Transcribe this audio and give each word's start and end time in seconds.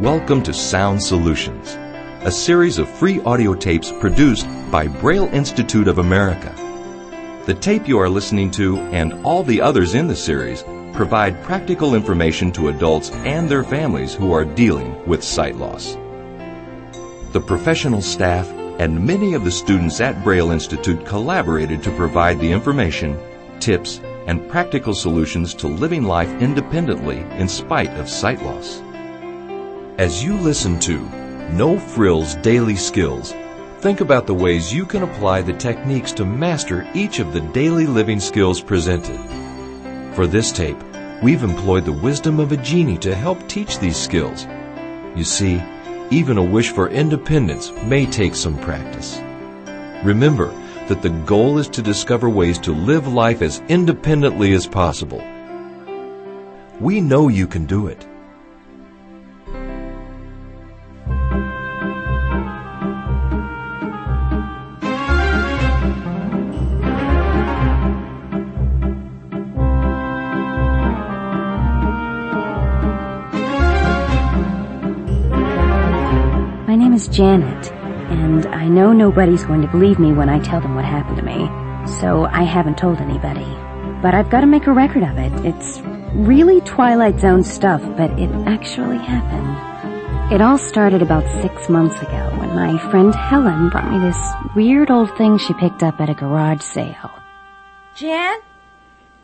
Welcome 0.00 0.42
to 0.44 0.54
Sound 0.54 1.02
Solutions, 1.02 1.76
a 2.24 2.32
series 2.32 2.78
of 2.78 2.88
free 2.88 3.20
audio 3.20 3.54
tapes 3.54 3.92
produced 4.00 4.46
by 4.70 4.88
Braille 4.88 5.26
Institute 5.26 5.88
of 5.88 5.98
America. 5.98 6.54
The 7.44 7.52
tape 7.52 7.86
you 7.86 7.98
are 7.98 8.08
listening 8.08 8.50
to 8.52 8.78
and 8.78 9.12
all 9.26 9.42
the 9.42 9.60
others 9.60 9.94
in 9.94 10.08
the 10.08 10.16
series 10.16 10.62
provide 10.94 11.42
practical 11.42 11.94
information 11.94 12.50
to 12.52 12.70
adults 12.70 13.10
and 13.10 13.46
their 13.46 13.62
families 13.62 14.14
who 14.14 14.32
are 14.32 14.46
dealing 14.46 15.06
with 15.06 15.22
sight 15.22 15.56
loss. 15.56 15.98
The 17.32 17.42
professional 17.46 18.00
staff 18.00 18.48
and 18.78 19.06
many 19.06 19.34
of 19.34 19.44
the 19.44 19.50
students 19.50 20.00
at 20.00 20.24
Braille 20.24 20.50
Institute 20.50 21.04
collaborated 21.04 21.82
to 21.82 21.94
provide 21.96 22.40
the 22.40 22.50
information, 22.50 23.18
tips, 23.60 24.00
and 24.26 24.48
practical 24.48 24.94
solutions 24.94 25.52
to 25.56 25.68
living 25.68 26.04
life 26.04 26.30
independently 26.40 27.18
in 27.36 27.46
spite 27.48 27.90
of 27.98 28.08
sight 28.08 28.42
loss. 28.42 28.80
As 30.00 30.24
you 30.24 30.34
listen 30.34 30.80
to 30.80 30.98
No 31.50 31.78
Frills 31.78 32.34
Daily 32.36 32.74
Skills, 32.74 33.34
think 33.80 34.00
about 34.00 34.26
the 34.26 34.32
ways 34.32 34.72
you 34.72 34.86
can 34.86 35.02
apply 35.02 35.42
the 35.42 35.52
techniques 35.52 36.10
to 36.12 36.24
master 36.24 36.88
each 36.94 37.18
of 37.18 37.34
the 37.34 37.42
daily 37.52 37.86
living 37.86 38.18
skills 38.18 38.62
presented. 38.62 39.20
For 40.14 40.26
this 40.26 40.52
tape, 40.52 40.82
we've 41.22 41.42
employed 41.42 41.84
the 41.84 41.92
wisdom 41.92 42.40
of 42.40 42.50
a 42.50 42.56
genie 42.56 42.96
to 42.96 43.14
help 43.14 43.46
teach 43.46 43.78
these 43.78 43.98
skills. 43.98 44.46
You 45.14 45.24
see, 45.24 45.62
even 46.10 46.38
a 46.38 46.42
wish 46.42 46.70
for 46.70 46.88
independence 46.88 47.70
may 47.84 48.06
take 48.06 48.34
some 48.34 48.58
practice. 48.60 49.20
Remember 50.02 50.46
that 50.88 51.02
the 51.02 51.10
goal 51.26 51.58
is 51.58 51.68
to 51.68 51.82
discover 51.82 52.30
ways 52.30 52.58
to 52.60 52.72
live 52.72 53.06
life 53.06 53.42
as 53.42 53.60
independently 53.68 54.54
as 54.54 54.66
possible. 54.66 55.22
We 56.80 57.02
know 57.02 57.28
you 57.28 57.46
can 57.46 57.66
do 57.66 57.88
it. 57.88 58.06
Janet, 77.10 77.72
and 77.72 78.46
I 78.46 78.68
know 78.68 78.92
nobody's 78.92 79.44
going 79.44 79.62
to 79.62 79.68
believe 79.68 79.98
me 79.98 80.12
when 80.12 80.28
I 80.28 80.38
tell 80.38 80.60
them 80.60 80.76
what 80.76 80.84
happened 80.84 81.16
to 81.16 81.22
me, 81.24 81.48
so 81.98 82.26
I 82.26 82.44
haven't 82.44 82.78
told 82.78 82.98
anybody. 82.98 83.46
But 84.00 84.14
I've 84.14 84.30
got 84.30 84.42
to 84.42 84.46
make 84.46 84.66
a 84.66 84.72
record 84.72 85.02
of 85.02 85.18
it. 85.18 85.32
It's 85.44 85.80
really 86.14 86.60
Twilight 86.60 87.18
Zone 87.18 87.42
stuff, 87.42 87.82
but 87.96 88.10
it 88.18 88.30
actually 88.46 88.98
happened. 88.98 90.32
It 90.32 90.40
all 90.40 90.56
started 90.56 91.02
about 91.02 91.24
six 91.42 91.68
months 91.68 92.00
ago 92.00 92.30
when 92.38 92.54
my 92.54 92.78
friend 92.90 93.12
Helen 93.12 93.68
brought 93.70 93.90
me 93.90 93.98
this 93.98 94.18
weird 94.54 94.90
old 94.90 95.16
thing 95.16 95.36
she 95.36 95.52
picked 95.54 95.82
up 95.82 96.00
at 96.00 96.08
a 96.08 96.14
garage 96.14 96.62
sale. 96.62 97.10
Jan? 97.96 98.38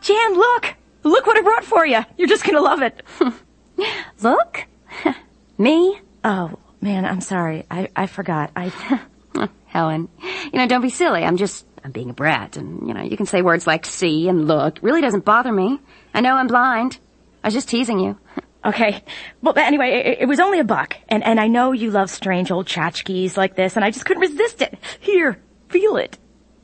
Jan, 0.01 0.33
look! 0.33 0.75
Look 1.03 1.25
what 1.25 1.37
I 1.37 1.41
brought 1.41 1.63
for 1.63 1.85
you. 1.85 2.01
You're 2.17 2.27
just 2.27 2.43
gonna 2.43 2.59
love 2.59 2.81
it. 2.81 3.01
Look? 4.21 4.65
me? 5.57 6.01
oh, 6.25 6.59
man, 6.81 7.05
I'm 7.05 7.21
sorry. 7.21 7.65
I, 7.69 7.89
I 7.95 8.07
forgot. 8.07 8.51
I, 8.55 8.71
Helen, 9.65 10.09
you 10.51 10.59
know, 10.59 10.67
don't 10.67 10.81
be 10.81 10.89
silly. 10.89 11.23
I'm 11.23 11.37
just, 11.37 11.65
I'm 11.83 11.91
being 11.91 12.09
a 12.09 12.13
brat. 12.13 12.57
And, 12.57 12.87
you 12.87 12.93
know, 12.93 13.03
you 13.03 13.17
can 13.17 13.25
say 13.25 13.41
words 13.41 13.67
like 13.67 13.85
see 13.85 14.27
and 14.27 14.47
look. 14.47 14.77
It 14.77 14.83
really 14.83 15.01
doesn't 15.01 15.25
bother 15.25 15.51
me. 15.51 15.79
I 16.13 16.21
know 16.21 16.35
I'm 16.35 16.47
blind. 16.47 16.99
I 17.43 17.47
was 17.47 17.53
just 17.53 17.69
teasing 17.69 17.99
you. 17.99 18.17
okay. 18.65 19.03
Well, 19.41 19.57
anyway, 19.57 19.89
it, 20.05 20.17
it 20.21 20.25
was 20.25 20.39
only 20.39 20.59
a 20.59 20.63
buck. 20.63 20.95
And, 21.09 21.23
and 21.23 21.39
I 21.39 21.47
know 21.47 21.71
you 21.71 21.91
love 21.91 22.09
strange 22.09 22.51
old 22.51 22.67
tchotchkes 22.67 23.37
like 23.37 23.55
this, 23.55 23.75
and 23.75 23.85
I 23.85 23.91
just 23.91 24.05
couldn't 24.05 24.21
resist 24.21 24.61
it. 24.61 24.77
Here, 24.99 25.39
feel 25.69 25.97
it. 25.97 26.17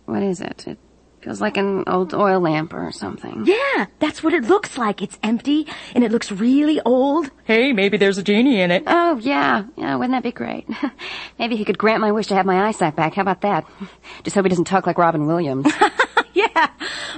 What 0.06 0.24
is 0.24 0.42
it? 0.42 0.68
It 0.68 0.78
feels 1.24 1.40
like 1.40 1.58
an 1.58 1.84
old 1.88 2.14
oil 2.14 2.40
lamp 2.40 2.74
or 2.74 2.92
something. 2.92 3.46
Yeah, 3.46 3.86
that's 4.00 4.22
what 4.22 4.34
it 4.34 4.44
looks 4.44 4.78
like. 4.78 5.02
It's 5.02 5.18
empty, 5.24 5.68
and 5.96 6.04
it 6.04 6.12
looks 6.12 6.32
really 6.32 6.82
old. 6.82 7.32
Hey, 7.46 7.72
maybe 7.72 7.98
there's 7.98 8.18
a 8.18 8.24
genie 8.24 8.60
in 8.62 8.72
it. 8.72 8.84
Oh, 8.88 9.18
yeah. 9.18 9.64
Yeah, 9.78 9.96
wouldn't 9.96 10.12
that 10.12 10.24
be 10.24 10.32
great? 10.32 10.68
Maybe 11.40 11.56
he 11.56 11.66
could 11.66 11.78
grant 11.78 12.02
my 12.02 12.12
wish 12.12 12.28
to 12.28 12.36
have 12.36 12.46
my 12.46 12.68
eyesight 12.68 12.96
back. 12.96 13.14
How 13.16 13.22
about 13.22 13.42
that? 13.42 13.66
Just 14.24 14.36
hope 14.36 14.46
he 14.46 14.50
doesn't 14.50 14.66
talk 14.66 14.86
like 14.86 14.98
Robin 14.98 15.26
Williams. 15.26 15.72
yeah. 16.34 16.70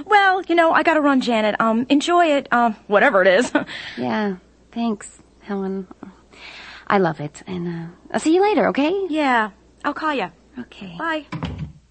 Well, 0.04 0.42
you 0.42 0.54
know, 0.54 0.72
I 0.72 0.82
gotta 0.82 1.00
run, 1.00 1.20
Janet. 1.20 1.60
Um, 1.60 1.86
enjoy 1.88 2.26
it. 2.36 2.52
Um, 2.52 2.74
whatever 2.86 3.22
it 3.22 3.28
is. 3.28 3.52
yeah. 3.96 4.36
Thanks, 4.72 5.18
Helen. 5.40 5.86
I 6.86 6.98
love 6.98 7.20
it. 7.20 7.42
And, 7.46 7.66
uh, 7.68 7.86
I'll 8.12 8.20
see 8.20 8.34
you 8.34 8.42
later, 8.42 8.68
okay? 8.68 9.06
yeah, 9.08 9.50
I'll 9.84 9.94
call 9.94 10.14
you. 10.14 10.30
Okay. 10.58 10.94
Bye. 10.98 11.26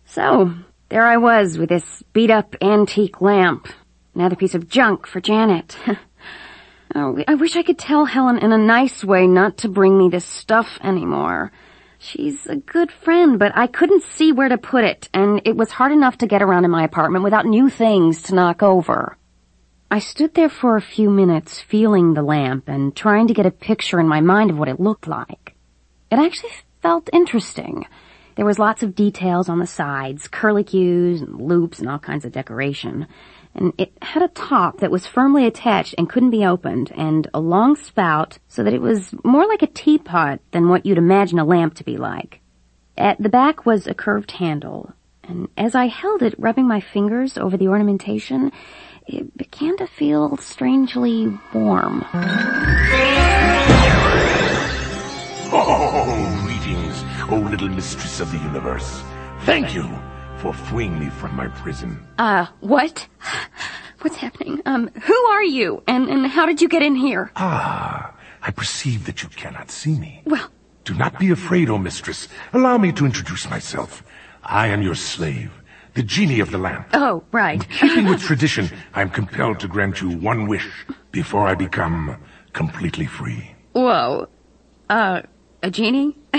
So, 0.06 0.54
there 0.96 1.06
I 1.06 1.18
was 1.18 1.58
with 1.58 1.68
this 1.68 2.04
beat 2.14 2.32
up 2.32 2.56
antique 2.62 3.20
lamp. 3.20 3.68
Another 4.14 4.38
piece 4.38 4.56
of 4.56 4.70
junk 4.70 5.06
for 5.06 5.20
Janet. 5.20 5.78
oh, 6.96 7.22
I 7.28 7.36
wish 7.36 7.58
I 7.58 7.64
could 7.64 7.78
tell 7.78 8.06
Helen 8.06 8.38
in 8.38 8.54
a 8.54 8.58
nice 8.58 9.04
way 9.04 9.28
not 9.28 9.58
to 9.58 9.68
bring 9.68 9.98
me 9.98 10.08
this 10.08 10.24
stuff 10.24 10.80
anymore. 10.82 11.52
She's 12.00 12.48
a 12.48 12.56
good 12.56 12.94
friend, 12.94 13.38
but 13.38 13.52
I 13.58 13.68
couldn't 13.68 14.04
see 14.04 14.32
where 14.32 14.48
to 14.48 14.58
put 14.58 14.86
it, 14.86 15.10
and 15.14 15.42
it 15.44 15.58
was 15.58 15.70
hard 15.70 15.92
enough 15.92 16.18
to 16.20 16.28
get 16.28 16.42
around 16.42 16.64
in 16.64 16.72
my 16.72 16.86
apartment 16.86 17.26
without 17.26 17.46
new 17.46 17.70
things 17.70 18.22
to 18.22 18.36
knock 18.36 18.64
over. 18.64 19.18
I 19.92 20.00
stood 20.00 20.34
there 20.34 20.48
for 20.48 20.78
a 20.78 20.82
few 20.96 21.10
minutes 21.10 21.60
feeling 21.60 22.14
the 22.14 22.24
lamp 22.24 22.70
and 22.70 22.96
trying 22.96 23.28
to 23.28 23.34
get 23.34 23.46
a 23.46 23.52
picture 23.52 24.00
in 24.00 24.08
my 24.08 24.22
mind 24.22 24.50
of 24.50 24.58
what 24.58 24.70
it 24.70 24.80
looked 24.80 25.10
like. 25.10 25.56
It 26.10 26.20
actually 26.20 26.54
felt 26.82 27.10
interesting. 27.12 27.86
There 28.36 28.46
was 28.46 28.60
lots 28.60 28.84
of 28.84 28.96
details 28.96 29.48
on 29.48 29.60
the 29.60 29.68
sides, 29.68 30.28
curlicues 30.28 31.22
and 31.22 31.40
loops 31.40 31.80
and 31.80 31.90
all 31.90 32.00
kinds 32.00 32.26
of 32.26 32.34
decoration. 32.34 33.08
And 33.54 33.72
it 33.78 33.94
had 34.02 34.22
a 34.22 34.28
top 34.28 34.80
that 34.80 34.92
was 34.92 35.08
firmly 35.08 35.46
attached 35.46 35.96
and 35.98 36.10
couldn't 36.10 36.32
be 36.32 36.46
opened, 36.46 36.92
and 36.98 37.30
a 37.34 37.40
long 37.40 37.78
spout 37.78 38.38
so 38.50 38.64
that 38.64 38.74
it 38.74 38.82
was 38.82 39.16
more 39.24 39.48
like 39.48 39.62
a 39.62 39.68
teapot 39.68 40.42
than 40.52 40.68
what 40.68 40.86
you'd 40.86 40.98
imagine 40.98 41.40
a 41.40 41.46
lamp 41.46 41.76
to 41.76 41.86
be 41.86 41.96
like. 41.96 42.42
At 42.98 43.22
the 43.22 43.30
back 43.30 43.66
was 43.66 43.88
a 43.88 43.94
curved 43.94 44.32
handle, 44.32 44.92
and 45.24 45.48
as 45.56 45.74
I 45.74 45.88
held 45.88 46.22
it, 46.22 46.36
rubbing 46.38 46.68
my 46.68 46.82
fingers 46.82 47.38
over 47.38 47.56
the 47.56 47.70
ornamentation, 47.70 48.52
it 49.08 49.38
began 49.38 49.78
to 49.78 49.88
feel 49.88 50.36
strangely 50.38 51.40
warm. 51.54 52.06
Oh, 55.58 56.45
O 57.30 57.38
little 57.38 57.70
mistress 57.70 58.20
of 58.20 58.32
the 58.32 58.38
universe. 58.38 59.02
Thank 59.42 59.74
you 59.74 59.88
for 60.38 60.54
freeing 60.54 61.00
me 61.00 61.10
from 61.10 61.36
my 61.36 61.48
prison. 61.48 62.06
Uh, 62.18 62.46
what? 62.60 63.08
What's 64.02 64.18
happening? 64.18 64.62
Um, 64.66 64.90
who 65.02 65.16
are 65.32 65.44
you? 65.44 65.82
And, 65.88 66.08
and 66.10 66.28
how 66.28 66.46
did 66.46 66.62
you 66.62 66.68
get 66.70 66.84
in 66.84 66.96
here? 66.96 67.32
Ah, 67.36 68.14
I 68.44 68.52
perceive 68.52 69.06
that 69.08 69.24
you 69.24 69.30
cannot 69.30 69.72
see 69.72 69.98
me. 69.98 70.22
Well, 70.26 70.50
Do 70.84 70.94
not 70.94 71.18
be 71.18 71.32
afraid, 71.32 71.70
O 71.70 71.78
mistress. 71.80 72.28
Allow 72.54 72.78
me 72.78 72.92
to 72.92 73.06
introduce 73.06 73.50
myself. 73.50 74.04
I 74.44 74.68
am 74.68 74.84
your 74.84 74.94
slave, 74.96 75.52
the 75.96 76.04
genie 76.04 76.40
of 76.42 76.52
the 76.52 76.60
lamp. 76.60 76.90
oh, 76.94 77.24
right. 77.32 77.68
Keeping 77.80 78.06
with 78.06 78.22
tradition, 78.22 78.70
I 78.94 79.02
am 79.02 79.10
compelled 79.10 79.60
to 79.62 79.68
grant 79.68 80.00
you 80.02 80.10
one 80.10 80.48
wish 80.48 80.68
before 81.12 81.48
I 81.48 81.56
become 81.56 82.18
completely 82.54 83.08
free. 83.08 83.56
Whoa. 83.74 84.28
Uh, 84.90 85.24
a 85.64 85.72
genie? 85.72 86.16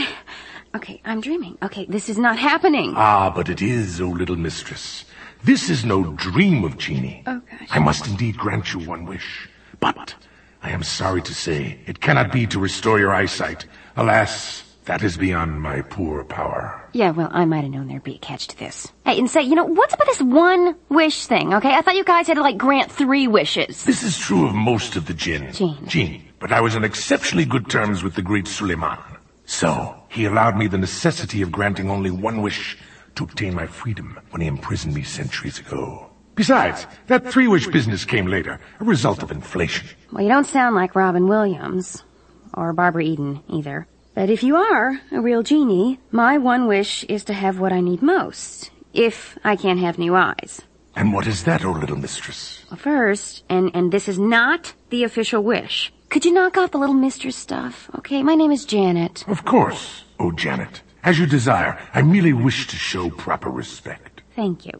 okay, 0.76 1.00
I'm 1.04 1.20
dreaming. 1.20 1.58
Okay, 1.62 1.86
this 1.86 2.08
is 2.08 2.18
not 2.18 2.38
happening. 2.38 2.94
Ah, 2.96 3.30
but 3.34 3.48
it 3.48 3.60
is, 3.60 4.00
O 4.00 4.08
little 4.08 4.36
mistress. 4.36 5.04
This 5.42 5.70
is 5.70 5.84
no 5.84 6.12
dream 6.14 6.64
of 6.64 6.78
genie. 6.78 7.22
Oh, 7.26 7.40
gosh. 7.50 7.68
I 7.70 7.78
must 7.78 8.06
indeed 8.06 8.36
grant 8.36 8.72
you 8.72 8.80
one 8.80 9.04
wish. 9.06 9.48
But 9.80 10.14
I 10.62 10.70
am 10.70 10.82
sorry 10.82 11.22
to 11.22 11.34
say 11.34 11.78
it 11.86 12.00
cannot 12.00 12.32
be 12.32 12.46
to 12.46 12.58
restore 12.58 12.98
your 12.98 13.14
eyesight. 13.14 13.66
Alas, 13.96 14.62
that 14.84 15.02
is 15.02 15.16
beyond 15.16 15.60
my 15.60 15.82
poor 15.82 16.24
power. 16.24 16.88
Yeah, 16.92 17.10
well, 17.10 17.28
I 17.32 17.44
might 17.44 17.62
have 17.62 17.70
known 17.70 17.88
there'd 17.88 18.04
be 18.04 18.16
a 18.16 18.18
catch 18.18 18.46
to 18.48 18.58
this. 18.58 18.88
Hey, 19.04 19.18
and 19.18 19.30
say, 19.30 19.42
you 19.42 19.54
know, 19.54 19.64
what's 19.64 19.92
up 19.92 19.98
with 19.98 20.08
this 20.08 20.22
one 20.22 20.76
wish 20.88 21.26
thing, 21.26 21.54
okay? 21.54 21.74
I 21.74 21.82
thought 21.82 21.96
you 21.96 22.04
guys 22.04 22.26
had 22.26 22.34
to, 22.34 22.42
like, 22.42 22.56
grant 22.56 22.90
three 22.90 23.26
wishes. 23.26 23.84
This 23.84 24.02
is 24.02 24.16
true 24.18 24.46
of 24.46 24.54
most 24.54 24.96
of 24.96 25.06
the 25.06 25.14
jinn. 25.14 25.52
Jinn. 25.52 25.76
Jinn. 25.86 26.22
But 26.38 26.52
I 26.52 26.60
was 26.60 26.76
on 26.76 26.84
exceptionally 26.84 27.44
good 27.44 27.68
terms 27.68 28.02
with 28.02 28.14
the 28.14 28.22
great 28.22 28.46
Suleiman. 28.46 28.98
So, 29.44 29.95
he 30.08 30.24
allowed 30.24 30.56
me 30.56 30.66
the 30.66 30.78
necessity 30.78 31.42
of 31.42 31.52
granting 31.52 31.90
only 31.90 32.10
one 32.10 32.42
wish 32.42 32.78
to 33.16 33.24
obtain 33.24 33.54
my 33.54 33.66
freedom 33.66 34.18
when 34.30 34.40
he 34.42 34.48
imprisoned 34.48 34.94
me 34.94 35.02
centuries 35.02 35.58
ago. 35.58 36.10
Besides, 36.34 36.86
that 37.06 37.26
three-wish 37.26 37.68
business 37.68 38.04
came 38.04 38.26
later, 38.26 38.60
a 38.78 38.84
result 38.84 39.22
of 39.22 39.30
inflation. 39.30 39.88
Well, 40.12 40.22
you 40.22 40.28
don't 40.28 40.46
sound 40.46 40.74
like 40.74 40.94
Robin 40.94 41.28
Williams. 41.28 42.04
Or 42.52 42.72
Barbara 42.72 43.04
Eden, 43.04 43.42
either. 43.48 43.86
But 44.14 44.30
if 44.30 44.42
you 44.42 44.56
are 44.56 45.00
a 45.12 45.20
real 45.20 45.42
genie, 45.42 45.98
my 46.10 46.38
one 46.38 46.66
wish 46.66 47.04
is 47.04 47.24
to 47.24 47.34
have 47.34 47.58
what 47.58 47.72
I 47.72 47.80
need 47.80 48.02
most. 48.02 48.70
If 48.92 49.38
I 49.44 49.56
can't 49.56 49.80
have 49.80 49.98
new 49.98 50.14
eyes. 50.14 50.62
And 50.94 51.12
what 51.12 51.26
is 51.26 51.44
that, 51.44 51.64
O 51.64 51.72
little 51.72 51.96
mistress? 51.96 52.64
Well, 52.70 52.78
First, 52.78 53.44
and, 53.50 53.70
and 53.74 53.92
this 53.92 54.08
is 54.08 54.18
not 54.18 54.72
the 54.88 55.04
official 55.04 55.42
wish, 55.42 55.92
could 56.10 56.24
you 56.24 56.32
knock 56.32 56.56
off 56.56 56.70
the 56.70 56.78
little 56.78 56.94
mistress 56.94 57.36
stuff? 57.36 57.90
Okay, 57.98 58.22
my 58.22 58.34
name 58.34 58.52
is 58.52 58.64
Janet. 58.64 59.24
Of 59.28 59.44
course, 59.44 60.04
oh 60.18 60.32
Janet. 60.32 60.82
As 61.02 61.18
you 61.18 61.26
desire, 61.26 61.78
I 61.94 62.02
merely 62.02 62.32
wish 62.32 62.66
to 62.68 62.76
show 62.76 63.10
proper 63.10 63.48
respect. 63.50 64.22
Thank 64.34 64.66
you. 64.66 64.72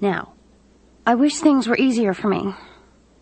Now, 0.00 0.34
I 1.06 1.14
wish 1.14 1.38
things 1.38 1.66
were 1.66 1.76
easier 1.76 2.14
for 2.14 2.28
me. 2.28 2.54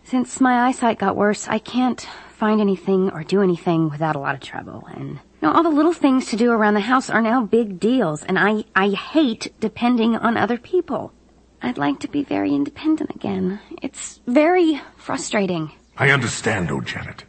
Since 0.03 0.39
my 0.39 0.67
eyesight 0.67 0.99
got 0.99 1.15
worse, 1.15 1.47
I 1.47 1.59
can't 1.59 2.07
find 2.29 2.61
anything 2.61 3.09
or 3.09 3.23
do 3.23 3.41
anything 3.41 3.89
without 3.89 4.15
a 4.15 4.19
lot 4.19 4.35
of 4.35 4.41
trouble. 4.41 4.87
And 4.91 5.09
you 5.11 5.19
know, 5.41 5.51
all 5.51 5.63
the 5.63 5.69
little 5.69 5.93
things 5.93 6.27
to 6.27 6.35
do 6.35 6.51
around 6.51 6.75
the 6.75 6.81
house 6.81 7.09
are 7.09 7.21
now 7.21 7.43
big 7.43 7.79
deals, 7.79 8.23
and 8.23 8.37
I, 8.37 8.63
I 8.75 8.89
hate 8.89 9.51
depending 9.59 10.15
on 10.15 10.37
other 10.37 10.57
people. 10.57 11.11
I'd 11.61 11.77
like 11.77 11.99
to 12.01 12.07
be 12.07 12.23
very 12.23 12.53
independent 12.53 13.15
again. 13.15 13.59
It's 13.81 14.19
very 14.27 14.79
frustrating. 14.95 15.71
I 15.97 16.11
understand, 16.11 16.69
oh 16.71 16.81
Janet. 16.81 17.23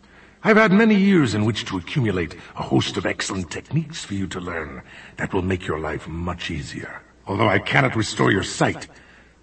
I've 0.45 0.57
had 0.57 0.71
many 0.73 0.95
years 0.95 1.35
in 1.35 1.45
which 1.45 1.65
to 1.65 1.79
accumulate 1.79 2.37
a 2.57 2.63
host 2.63 2.97
of 2.97 3.07
excellent 3.07 3.51
techniques 3.51 4.05
for 4.05 4.15
you 4.15 4.29
to 4.29 4.41
learn 4.41 4.83
that 5.17 5.35
will 5.35 5.43
make 5.43 5.67
your 5.67 5.81
life 5.81 6.07
much 6.07 6.51
easier. 6.51 7.03
Although 7.27 7.49
I 7.49 7.59
cannot 7.59 7.97
restore 7.97 8.31
your 8.31 8.45
sight, 8.45 8.87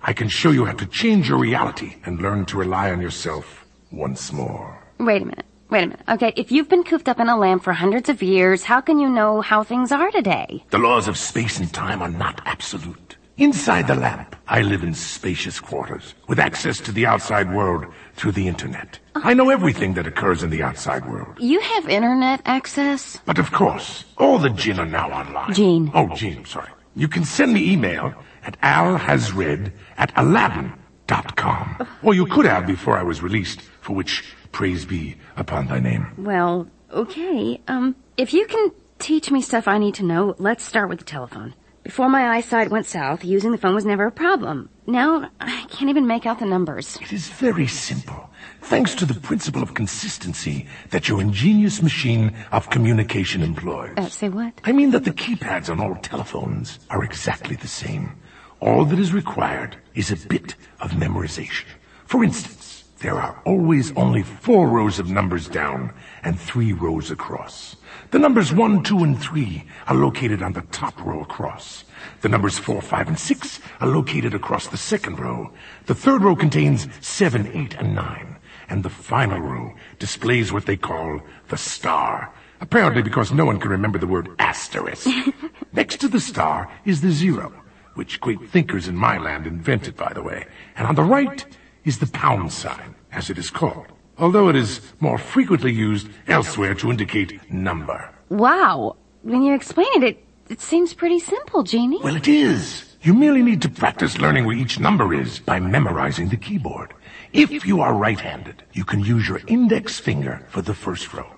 I 0.02 0.14
can 0.14 0.30
show 0.30 0.52
you 0.52 0.66
how 0.66 0.74
to 0.74 0.86
change 0.86 1.28
your 1.28 1.38
reality 1.38 1.96
and 2.06 2.22
learn 2.22 2.46
to 2.46 2.58
rely 2.58 2.92
on 2.92 3.02
yourself 3.02 3.66
once 3.92 4.32
more. 4.32 4.80
Wait 5.00 5.22
a 5.22 5.26
minute. 5.26 5.46
Wait 5.70 5.84
a 5.84 5.88
minute. 5.88 6.06
Okay, 6.08 6.32
if 6.38 6.52
you've 6.52 6.70
been 6.70 6.84
cooped 6.84 7.10
up 7.10 7.20
in 7.20 7.28
a 7.28 7.38
lamp 7.38 7.64
for 7.64 7.74
hundreds 7.74 8.08
of 8.08 8.24
years, 8.24 8.64
how 8.64 8.80
can 8.80 8.98
you 8.98 9.10
know 9.10 9.42
how 9.42 9.64
things 9.64 9.92
are 9.92 10.12
today? 10.12 10.64
The 10.70 10.78
laws 10.78 11.10
of 11.10 11.18
space 11.18 11.60
and 11.60 11.74
time 11.74 12.02
are 12.02 12.10
not 12.10 12.42
absolute. 12.46 13.15
Inside 13.38 13.88
the 13.88 13.96
lamp, 13.96 14.34
I 14.48 14.62
live 14.62 14.82
in 14.82 14.94
spacious 14.94 15.60
quarters 15.60 16.14
with 16.30 16.40
access 16.40 16.80
to 16.80 16.94
the 16.94 17.06
outside 17.06 17.54
world 17.54 17.86
through 18.14 18.32
the 18.32 18.48
internet. 18.48 18.98
I 19.14 19.34
know 19.34 19.50
everything 19.50 19.96
that 19.96 20.08
occurs 20.08 20.42
in 20.42 20.52
the 20.52 20.64
outside 20.64 21.06
world. 21.06 21.38
You 21.42 21.60
have 21.60 21.90
internet 21.90 22.42
access? 22.46 23.20
But 23.26 23.38
of 23.38 23.52
course, 23.52 24.06
all 24.18 24.38
the 24.40 24.52
Jinn 24.52 24.80
are 24.80 24.86
now 24.86 25.12
online. 25.12 25.54
Gene. 25.54 25.92
Oh, 25.94 26.16
Gene, 26.16 26.38
I'm 26.38 26.46
sorry. 26.46 26.70
You 26.96 27.10
can 27.10 27.26
send 27.26 27.52
me 27.52 27.74
email 27.74 28.14
at 28.44 28.58
alhasread 28.62 29.74
at 29.98 30.14
aladdin.com. 30.16 31.88
Or 32.04 32.14
you 32.14 32.28
could 32.28 32.46
have 32.46 32.66
before 32.66 32.98
I 32.98 33.04
was 33.04 33.22
released, 33.22 33.60
for 33.82 33.94
which 33.94 34.24
praise 34.54 34.86
be 34.86 35.18
upon 35.36 35.68
thy 35.68 35.80
name. 35.80 36.08
Well, 36.18 36.70
okay. 36.90 37.60
Um, 37.68 37.98
if 38.16 38.34
you 38.34 38.48
can 38.48 38.72
teach 39.00 39.30
me 39.30 39.42
stuff 39.42 39.68
I 39.68 39.78
need 39.78 39.96
to 39.96 40.04
know, 40.06 40.36
let's 40.38 40.64
start 40.64 40.88
with 40.88 41.00
the 41.00 41.06
telephone. 41.06 41.54
Before 41.86 42.10
my 42.10 42.36
eyesight 42.36 42.72
went 42.72 42.88
south, 42.88 43.24
using 43.24 43.52
the 43.52 43.60
phone 43.60 43.76
was 43.76 43.86
never 43.86 44.08
a 44.08 44.12
problem. 44.12 44.70
Now, 44.88 45.30
I 45.40 45.68
can't 45.70 45.92
even 45.92 46.08
make 46.08 46.26
out 46.26 46.40
the 46.40 46.46
numbers. 46.48 46.98
It 47.00 47.14
is 47.14 47.28
very 47.28 47.68
simple. 47.68 48.32
Thanks 48.64 48.96
to 48.96 49.06
the 49.06 49.14
principle 49.14 49.62
of 49.62 49.76
consistency 49.76 50.66
that 50.90 51.08
your 51.08 51.22
ingenious 51.22 51.84
machine 51.84 52.36
of 52.52 52.72
communication 52.72 53.44
employs. 53.44 53.94
Uh, 53.98 54.10
say 54.10 54.30
what? 54.30 54.60
I 54.64 54.72
mean 54.72 54.90
that 54.92 55.04
the 55.04 55.12
keypads 55.12 55.70
on 55.70 55.80
all 55.80 55.94
telephones 55.98 56.80
are 56.90 57.04
exactly 57.04 57.56
the 57.56 57.68
same. 57.68 58.14
All 58.62 58.84
that 58.86 58.98
is 58.98 59.14
required 59.14 59.78
is 59.94 60.10
a 60.10 60.28
bit 60.28 60.56
of 60.82 60.94
memorization. 60.94 61.66
For 62.06 62.24
instance, 62.24 62.86
there 63.02 63.22
are 63.22 63.40
always 63.46 63.96
only 63.96 64.24
four 64.24 64.70
rows 64.70 64.98
of 64.98 65.12
numbers 65.12 65.48
down 65.48 65.94
and 66.24 66.40
three 66.40 66.74
rows 66.74 67.12
across. 67.12 67.76
The 68.12 68.20
numbers 68.20 68.54
1, 68.54 68.84
2, 68.84 69.00
and 69.00 69.20
3 69.20 69.64
are 69.88 69.96
located 69.96 70.42
on 70.42 70.54
the 70.54 70.62
top 70.62 71.00
row 71.04 71.22
across. 71.22 71.84
The 72.22 72.30
numbers 72.30 72.58
4, 72.58 72.82
5, 72.82 73.08
and 73.08 73.20
6 73.20 73.60
are 73.82 73.88
located 73.88 74.34
across 74.34 74.68
the 74.68 74.78
second 74.78 75.20
row. 75.20 75.52
The 75.88 75.96
third 75.96 76.22
row 76.22 76.36
contains 76.36 76.88
7, 77.02 77.48
8, 77.48 77.76
and 77.76 77.96
9. 77.96 78.36
And 78.70 78.84
the 78.84 78.90
final 78.90 79.40
row 79.40 79.74
displays 80.00 80.52
what 80.52 80.66
they 80.66 80.78
call 80.78 81.22
the 81.50 81.58
star. 81.58 82.32
Apparently 82.62 83.02
because 83.02 83.32
no 83.32 83.46
one 83.46 83.60
can 83.60 83.72
remember 83.72 83.98
the 83.98 84.08
word 84.08 84.30
asterisk. 84.40 85.08
Next 85.74 86.00
to 86.02 86.08
the 86.08 86.20
star 86.20 86.72
is 86.86 87.02
the 87.02 87.12
zero, 87.12 87.54
which 87.96 88.22
great 88.22 88.50
thinkers 88.50 88.88
in 88.88 88.96
my 88.96 89.18
land 89.18 89.46
invented, 89.46 89.96
by 89.96 90.14
the 90.14 90.24
way. 90.24 90.46
And 90.78 90.88
on 90.88 90.96
the 90.96 91.04
right 91.04 91.46
is 91.84 92.00
the 92.00 92.08
pound 92.08 92.54
sign, 92.54 92.96
as 93.12 93.30
it 93.30 93.38
is 93.38 93.50
called 93.50 93.88
although 94.18 94.50
it 94.50 94.56
is 94.56 94.82
more 95.00 95.18
frequently 95.18 95.72
used 95.72 96.10
elsewhere 96.28 96.76
to 96.76 96.90
indicate 96.90 97.52
number. 97.52 98.10
Wow. 98.30 98.96
When 99.24 99.44
you 99.44 99.54
explain 99.54 99.88
it, 99.96 100.04
it, 100.04 100.24
it 100.50 100.62
seems 100.62 100.94
pretty 100.94 101.20
simple, 101.20 101.64
Jeannie. 101.64 102.00
Well, 102.04 102.16
it 102.16 102.28
is. 102.28 102.96
You 103.02 103.14
merely 103.14 103.44
need 103.44 103.62
to 103.64 103.70
practice 103.70 104.18
learning 104.18 104.46
where 104.46 104.56
each 104.56 104.80
number 104.80 105.14
is 105.14 105.40
by 105.40 105.60
memorizing 105.60 106.30
the 106.30 106.38
keyboard. 106.38 106.94
If 107.34 107.66
you 107.66 107.82
are 107.82 107.94
right-handed, 107.94 108.64
you 108.74 108.86
can 108.86 109.02
use 109.02 109.28
your 109.28 109.42
index 109.48 110.00
finger 110.00 110.46
for 110.50 110.62
the 110.62 110.74
first 110.74 111.14
row, 111.14 111.30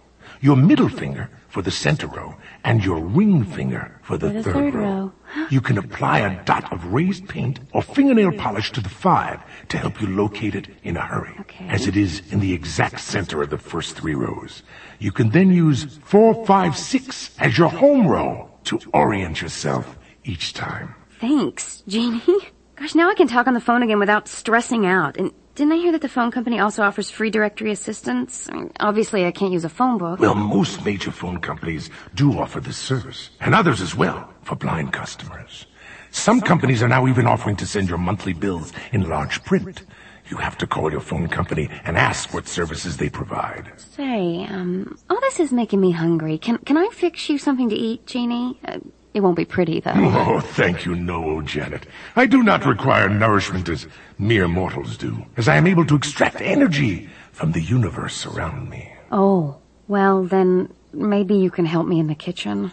your 0.42 0.56
middle 0.56 0.90
finger 0.90 1.30
for 1.58 1.64
the 1.64 1.72
center 1.72 2.06
row, 2.06 2.36
and 2.64 2.86
your 2.86 3.00
ring 3.00 3.44
finger 3.44 4.00
for 4.04 4.16
the, 4.16 4.28
For 4.28 4.34
the 4.34 4.44
third, 4.44 4.54
third 4.54 4.76
row. 4.76 5.12
row. 5.36 5.48
You 5.50 5.60
can 5.60 5.80
apply 5.80 6.20
a 6.20 6.46
dot 6.46 6.72
of 6.72 6.94
raised 6.94 7.28
paint 7.28 7.60
or 7.74 7.82
fingernail 7.82 8.34
polish 8.34 8.72
to 8.74 8.80
the 8.80 8.90
five 8.90 9.40
to 9.70 9.78
help 9.80 10.00
you 10.00 10.06
locate 10.08 10.54
it 10.54 10.68
in 10.84 10.96
a 10.98 11.02
hurry, 11.02 11.34
Okay. 11.40 11.68
as 11.68 11.88
it 11.88 11.98
is 11.98 12.22
in 12.32 12.42
the 12.42 12.54
exact 12.54 13.00
center 13.00 13.42
of 13.42 13.50
the 13.50 13.58
first 13.58 13.96
three 13.96 14.14
rows. 14.14 14.62
You 15.00 15.12
can 15.12 15.32
then 15.32 15.50
use 15.50 15.98
four, 16.04 16.46
five, 16.46 16.78
six 16.78 17.32
as 17.40 17.58
your 17.58 17.70
home 17.70 18.06
row 18.06 18.52
to 18.66 18.80
orient 18.94 19.42
yourself 19.42 19.98
each 20.26 20.54
time. 20.54 20.94
Thanks, 21.20 21.82
Jeannie. 21.88 22.22
Gosh, 22.76 22.94
now 22.94 23.10
I 23.10 23.16
can 23.16 23.28
talk 23.28 23.48
on 23.48 23.56
the 23.56 23.60
phone 23.70 23.82
again 23.82 23.98
without 23.98 24.28
stressing 24.28 24.86
out. 24.86 25.18
And 25.18 25.32
didn't 25.58 25.74
I 25.74 25.78
hear 25.78 25.92
that 25.92 26.02
the 26.02 26.08
phone 26.08 26.30
company 26.30 26.60
also 26.60 26.84
offers 26.84 27.10
free 27.10 27.32
directory 27.32 27.72
assistance? 27.72 28.48
I 28.48 28.56
mean, 28.56 28.72
obviously, 28.80 29.26
I 29.26 29.32
can't 29.32 29.52
use 29.52 29.66
a 29.66 29.70
phone 29.70 29.98
book. 29.98 30.20
Well, 30.20 30.36
most 30.36 30.86
major 30.86 31.10
phone 31.10 31.40
companies 31.40 31.90
do 32.14 32.38
offer 32.38 32.60
this 32.60 32.78
service, 32.78 33.32
and 33.42 33.56
others 33.56 33.82
as 33.82 33.96
well, 33.96 34.30
for 34.44 34.56
blind 34.56 34.94
customers. 34.94 35.66
Some 36.12 36.42
companies 36.42 36.84
are 36.84 36.88
now 36.88 37.08
even 37.08 37.26
offering 37.26 37.56
to 37.56 37.66
send 37.66 37.90
your 37.90 37.98
monthly 37.98 38.34
bills 38.34 38.72
in 38.92 39.10
large 39.10 39.44
print. 39.46 39.82
You 40.30 40.38
have 40.38 40.60
to 40.60 40.68
call 40.68 40.92
your 40.92 41.02
phone 41.02 41.28
company 41.28 41.70
and 41.86 41.98
ask 41.98 42.34
what 42.36 42.48
services 42.48 42.98
they 42.98 43.10
provide. 43.10 43.72
Say, 43.78 44.46
um, 44.46 44.96
all 45.10 45.20
this 45.22 45.40
is 45.40 45.52
making 45.52 45.82
me 45.82 45.90
hungry. 45.92 46.38
Can 46.38 46.60
can 46.60 46.78
I 46.78 46.90
fix 46.92 47.30
you 47.30 47.40
something 47.40 47.70
to 47.70 47.76
eat, 47.76 48.06
Jeannie? 48.06 48.60
Uh, 48.64 48.80
it 49.18 49.24
won't 49.24 49.36
be 49.36 49.46
pretty, 49.46 49.80
though. 49.80 49.94
Oh, 50.28 50.40
thank 50.40 50.86
you, 50.86 50.96
no, 50.96 51.24
oh, 51.24 51.42
Janet. 51.42 51.86
I 52.16 52.26
do 52.28 52.44
not 52.44 52.66
require 52.66 53.10
nourishment 53.10 53.68
as 53.70 53.88
mere 54.18 54.48
mortals 54.48 54.98
do, 54.98 55.26
as 55.36 55.48
I 55.48 55.56
am 55.58 55.68
able 55.68 55.86
to 55.86 55.96
extract 55.96 56.42
energy 56.42 57.10
from 57.32 57.52
the 57.52 57.62
universe 57.62 58.26
around 58.26 58.70
me. 58.70 58.92
Oh, 59.12 59.58
well, 59.88 60.24
then 60.24 60.72
maybe 60.94 61.36
you 61.36 61.50
can 61.50 61.66
help 61.66 61.88
me 61.88 62.00
in 62.00 62.08
the 62.08 62.16
kitchen. 62.16 62.72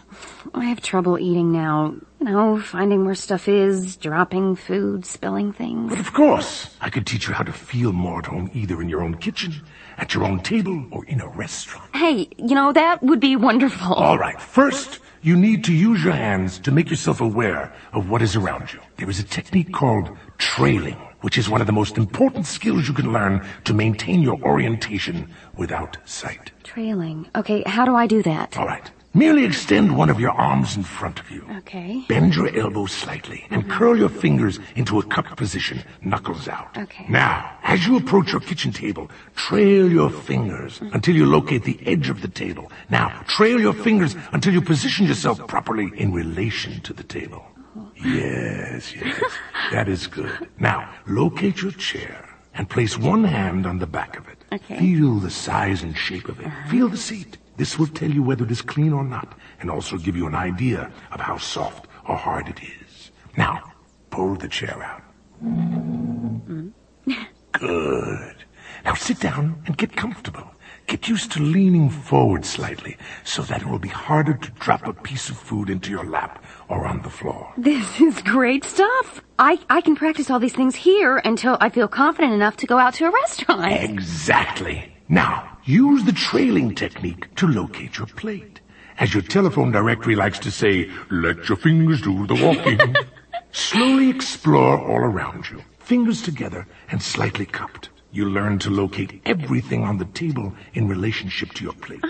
I 0.53 0.65
have 0.65 0.81
trouble 0.81 1.17
eating 1.19 1.51
now. 1.51 1.95
You 2.19 2.25
know, 2.25 2.59
finding 2.59 3.05
where 3.05 3.15
stuff 3.15 3.47
is, 3.47 3.97
dropping 3.97 4.55
food, 4.55 5.05
spilling 5.05 5.53
things. 5.53 5.89
But 5.89 5.99
of 5.99 6.13
course, 6.13 6.75
I 6.81 6.89
could 6.89 7.05
teach 7.05 7.27
you 7.27 7.33
how 7.33 7.43
to 7.43 7.53
feel 7.53 7.91
more 7.91 8.19
at 8.19 8.25
home 8.25 8.49
either 8.53 8.81
in 8.81 8.89
your 8.89 9.01
own 9.01 9.15
kitchen, 9.15 9.53
at 9.97 10.13
your 10.13 10.23
own 10.23 10.41
table, 10.41 10.85
or 10.91 11.05
in 11.05 11.21
a 11.21 11.27
restaurant. 11.27 11.89
Hey, 11.95 12.27
you 12.37 12.55
know, 12.55 12.73
that 12.73 13.01
would 13.01 13.19
be 13.19 13.35
wonderful. 13.35 13.93
All 13.93 14.17
right, 14.17 14.39
first, 14.39 14.99
you 15.21 15.35
need 15.35 15.63
to 15.63 15.73
use 15.73 16.03
your 16.03 16.13
hands 16.13 16.59
to 16.59 16.71
make 16.71 16.89
yourself 16.89 17.21
aware 17.21 17.73
of 17.93 18.09
what 18.09 18.21
is 18.21 18.35
around 18.35 18.73
you. 18.73 18.79
There 18.97 19.09
is 19.09 19.19
a 19.19 19.23
technique 19.23 19.73
called 19.73 20.09
trailing, 20.37 20.97
which 21.21 21.37
is 21.37 21.49
one 21.49 21.61
of 21.61 21.67
the 21.67 21.73
most 21.73 21.97
important 21.97 22.45
skills 22.45 22.87
you 22.87 22.93
can 22.93 23.11
learn 23.11 23.45
to 23.63 23.73
maintain 23.73 24.21
your 24.21 24.39
orientation 24.43 25.33
without 25.55 25.97
sight. 26.05 26.51
Trailing. 26.63 27.27
Okay, 27.35 27.63
how 27.65 27.85
do 27.85 27.95
I 27.95 28.05
do 28.05 28.21
that? 28.23 28.57
All 28.57 28.67
right. 28.67 28.91
Merely 29.15 29.45
extend 29.45 29.95
one 29.95 30.09
of 30.09 30.19
your 30.19 30.31
arms 30.31 30.75
in 30.75 30.83
front 30.83 31.21
of 31.21 31.31
you. 31.31 31.47
Okay. 31.59 32.03
Bend 32.09 32.35
your 32.35 32.53
elbows 32.53 32.91
slightly 32.91 33.47
and 33.49 33.61
mm-hmm. 33.61 33.71
curl 33.71 33.97
your 33.97 34.09
fingers 34.09 34.59
into 34.75 34.99
a 34.99 35.03
cupped 35.03 35.37
position, 35.37 35.81
knuckles 36.01 36.49
out. 36.49 36.77
Okay. 36.77 37.05
Now, 37.07 37.57
as 37.63 37.87
you 37.87 37.95
approach 37.95 38.33
your 38.33 38.41
kitchen 38.41 38.73
table, 38.73 39.09
trail 39.37 39.89
your 39.89 40.09
fingers 40.09 40.79
mm-hmm. 40.79 40.93
until 40.93 41.15
you 41.15 41.25
locate 41.25 41.63
the 41.63 41.79
edge 41.87 42.09
of 42.09 42.21
the 42.21 42.27
table. 42.27 42.69
Now, 42.89 43.23
trail 43.25 43.61
your 43.61 43.73
fingers 43.73 44.17
until 44.33 44.51
you 44.51 44.61
position 44.61 45.07
yourself 45.07 45.47
properly 45.47 45.93
in 45.95 46.11
relation 46.11 46.81
to 46.81 46.91
the 46.91 47.03
table. 47.03 47.45
Oh. 47.77 47.89
Yes, 47.95 48.93
yes. 48.93 49.23
That 49.71 49.87
is 49.87 50.07
good. 50.07 50.49
Now, 50.59 50.93
locate 51.07 51.61
your 51.61 51.71
chair 51.71 52.35
and 52.53 52.69
place 52.69 52.97
one 52.97 53.23
hand 53.23 53.65
on 53.65 53.79
the 53.79 53.87
back 53.87 54.17
of 54.17 54.27
it. 54.27 54.43
Okay. 54.51 54.77
Feel 54.77 55.19
the 55.19 55.29
size 55.29 55.83
and 55.83 55.97
shape 55.97 56.27
of 56.27 56.41
it. 56.41 56.51
Feel 56.69 56.89
the 56.89 56.97
ah. 56.97 56.99
seat. 56.99 57.37
This 57.57 57.79
will 57.79 57.87
tell 57.87 58.11
you 58.11 58.23
whether 58.23 58.43
it 58.43 58.51
is 58.51 58.61
clean 58.61 58.93
or 58.93 59.03
not, 59.03 59.37
and 59.59 59.69
also 59.71 59.97
give 59.97 60.15
you 60.15 60.27
an 60.27 60.35
idea 60.35 60.91
of 61.11 61.21
how 61.21 61.37
soft 61.37 61.87
or 62.07 62.15
hard 62.15 62.47
it 62.47 62.59
is. 62.61 63.11
Now, 63.37 63.73
pull 64.09 64.35
the 64.35 64.47
chair 64.47 64.81
out. 64.83 65.01
Mm-hmm. 65.43 66.69
Good. 67.51 68.35
Now 68.83 68.93
sit 68.93 69.19
down 69.19 69.63
and 69.65 69.77
get 69.77 69.95
comfortable. 69.95 70.51
Get 70.87 71.07
used 71.07 71.31
to 71.31 71.41
leaning 71.41 71.89
forward 71.89 72.45
slightly 72.45 72.97
so 73.23 73.41
that 73.43 73.61
it 73.61 73.67
will 73.67 73.79
be 73.79 73.89
harder 73.89 74.35
to 74.35 74.51
drop 74.51 74.85
a 74.85 74.93
piece 74.93 75.29
of 75.29 75.37
food 75.37 75.69
into 75.69 75.89
your 75.89 76.05
lap 76.05 76.43
or 76.69 76.85
on 76.85 77.01
the 77.01 77.09
floor. 77.09 77.51
This 77.57 77.99
is 77.99 78.21
great 78.21 78.63
stuff. 78.63 79.21
I, 79.39 79.57
I 79.69 79.81
can 79.81 79.95
practice 79.95 80.29
all 80.29 80.39
these 80.39 80.53
things 80.53 80.75
here 80.75 81.17
until 81.17 81.57
I 81.59 81.69
feel 81.69 81.87
confident 81.87 82.33
enough 82.33 82.57
to 82.57 82.67
go 82.67 82.77
out 82.77 82.93
to 82.95 83.05
a 83.05 83.11
restaurant. 83.11 83.71
Exactly. 83.71 84.95
Now, 85.09 85.54
use 85.65 86.03
the 86.03 86.11
trailing 86.11 86.75
technique 86.75 87.33
to 87.35 87.47
locate 87.47 87.97
your 87.97 88.07
plate. 88.07 88.61
As 88.97 89.13
your 89.13 89.23
telephone 89.23 89.71
directory 89.71 90.15
likes 90.15 90.39
to 90.39 90.51
say, 90.51 90.89
let 91.09 91.49
your 91.49 91.57
fingers 91.57 92.01
do 92.01 92.25
the 92.27 92.35
walking. 92.35 92.95
Slowly 93.51 94.09
explore 94.09 94.79
all 94.79 94.99
around 94.99 95.49
you, 95.49 95.61
fingers 95.79 96.21
together 96.21 96.67
and 96.89 97.01
slightly 97.01 97.45
cupped. 97.45 97.89
You 98.11 98.29
learn 98.29 98.59
to 98.59 98.69
locate 98.69 99.21
everything 99.25 99.83
on 99.83 99.97
the 99.97 100.05
table 100.05 100.53
in 100.73 100.87
relationship 100.87 101.51
to 101.53 101.63
your 101.63 101.73
plate. 101.73 102.03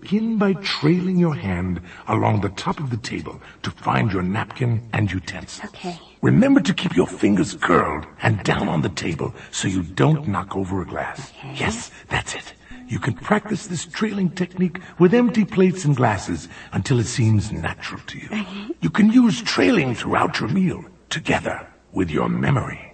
Begin 0.00 0.38
by 0.38 0.54
trailing 0.54 1.18
your 1.18 1.34
hand 1.34 1.78
along 2.08 2.40
the 2.40 2.48
top 2.48 2.80
of 2.80 2.88
the 2.88 2.96
table 2.96 3.38
to 3.62 3.70
find 3.70 4.10
your 4.10 4.22
napkin 4.22 4.80
and 4.94 5.12
utensils. 5.12 5.68
Okay. 5.68 6.00
Remember 6.22 6.60
to 6.60 6.72
keep 6.72 6.96
your 6.96 7.06
fingers 7.06 7.52
curled 7.60 8.06
and 8.22 8.42
down 8.42 8.70
on 8.70 8.80
the 8.80 8.88
table 8.88 9.34
so 9.50 9.68
you 9.68 9.82
don't 9.82 10.26
knock 10.26 10.56
over 10.56 10.80
a 10.80 10.86
glass. 10.86 11.30
Yes, 11.54 11.90
that's 12.08 12.34
it. 12.34 12.54
You 12.88 12.98
can 13.00 13.12
practice 13.12 13.66
this 13.66 13.84
trailing 13.84 14.30
technique 14.30 14.80
with 14.98 15.12
empty 15.12 15.44
plates 15.44 15.84
and 15.84 15.94
glasses 15.94 16.48
until 16.72 16.98
it 16.98 17.06
seems 17.06 17.52
natural 17.52 18.00
to 18.06 18.18
you. 18.18 18.74
You 18.80 18.88
can 18.88 19.12
use 19.12 19.42
trailing 19.42 19.94
throughout 19.94 20.40
your 20.40 20.48
meal, 20.48 20.86
together 21.10 21.66
with 21.92 22.10
your 22.10 22.30
memory. 22.30 22.91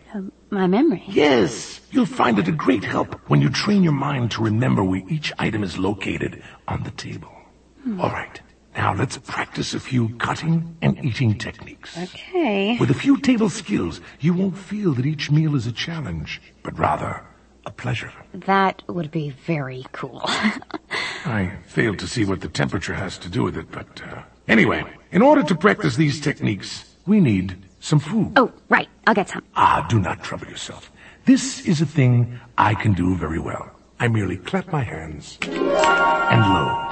My 0.51 0.67
memory. 0.67 1.03
Yes, 1.07 1.81
you'll 1.91 2.07
find 2.07 2.39
it 2.39 2.49
a 2.49 2.53
great 2.53 2.85
help 2.85 3.15
when 3.29 3.41
you 3.41 3.51
train 3.51 3.83
your 3.83 3.93
mind 3.93 4.31
to 4.33 4.43
remember 4.43 4.83
where 4.83 5.03
each 5.09 5.33
item 5.39 5.63
is 5.63 5.77
located 5.79 6.43
on 6.67 6.83
the 6.85 6.91
table. 6.93 7.33
All 7.99 8.11
right, 8.11 8.41
now 8.77 8.95
let's 8.95 9.19
practice 9.19 9.75
a 9.75 9.81
few 9.81 10.11
cutting 10.17 10.77
and 10.83 11.03
eating 11.05 11.39
techniques. 11.39 11.97
Okay. 11.97 12.77
With 12.79 12.91
a 12.91 12.95
few 12.95 13.19
table 13.19 13.49
skills, 13.49 14.01
you 14.21 14.35
won't 14.35 14.59
feel 14.59 14.95
that 14.95 15.07
each 15.07 15.31
meal 15.31 15.55
is 15.55 15.67
a 15.67 15.73
challenge, 15.73 16.41
but 16.63 16.79
rather 16.79 17.25
a 17.65 17.71
pleasure. 17.71 18.13
That 18.35 18.83
would 18.89 19.11
be 19.11 19.31
very 19.31 19.85
cool. 19.93 20.23
I 21.25 21.53
fail 21.67 21.95
to 21.97 22.07
see 22.07 22.25
what 22.25 22.41
the 22.41 22.49
temperature 22.49 22.95
has 22.95 23.19
to 23.19 23.29
do 23.29 23.43
with 23.43 23.57
it, 23.57 23.71
but 23.71 24.03
uh, 24.03 24.23
anyway, 24.47 24.85
in 25.13 25.23
order 25.23 25.43
to 25.43 25.55
practice 25.55 25.97
these 25.97 26.21
techniques, 26.21 26.95
we 27.07 27.21
need 27.21 27.68
some 27.81 27.99
food. 28.01 28.33
oh, 28.37 28.53
right. 28.69 28.89
I'll 29.07 29.15
get 29.15 29.29
some. 29.29 29.45
Ah, 29.57 29.87
do 29.89 29.99
not 29.99 30.23
trouble 30.23 30.47
yourself. 30.49 30.91
This 31.25 31.67
is 31.67 31.81
a 31.81 31.87
thing 31.87 32.39
I 32.57 32.75
can 32.75 32.93
do 32.95 33.17
very 33.17 33.39
well. 33.39 33.71
I 34.01 34.09
merely 34.09 34.37
clap 34.37 34.71
my 34.73 34.83
hands, 34.83 35.39
and 35.43 36.43
lo, 36.55 36.89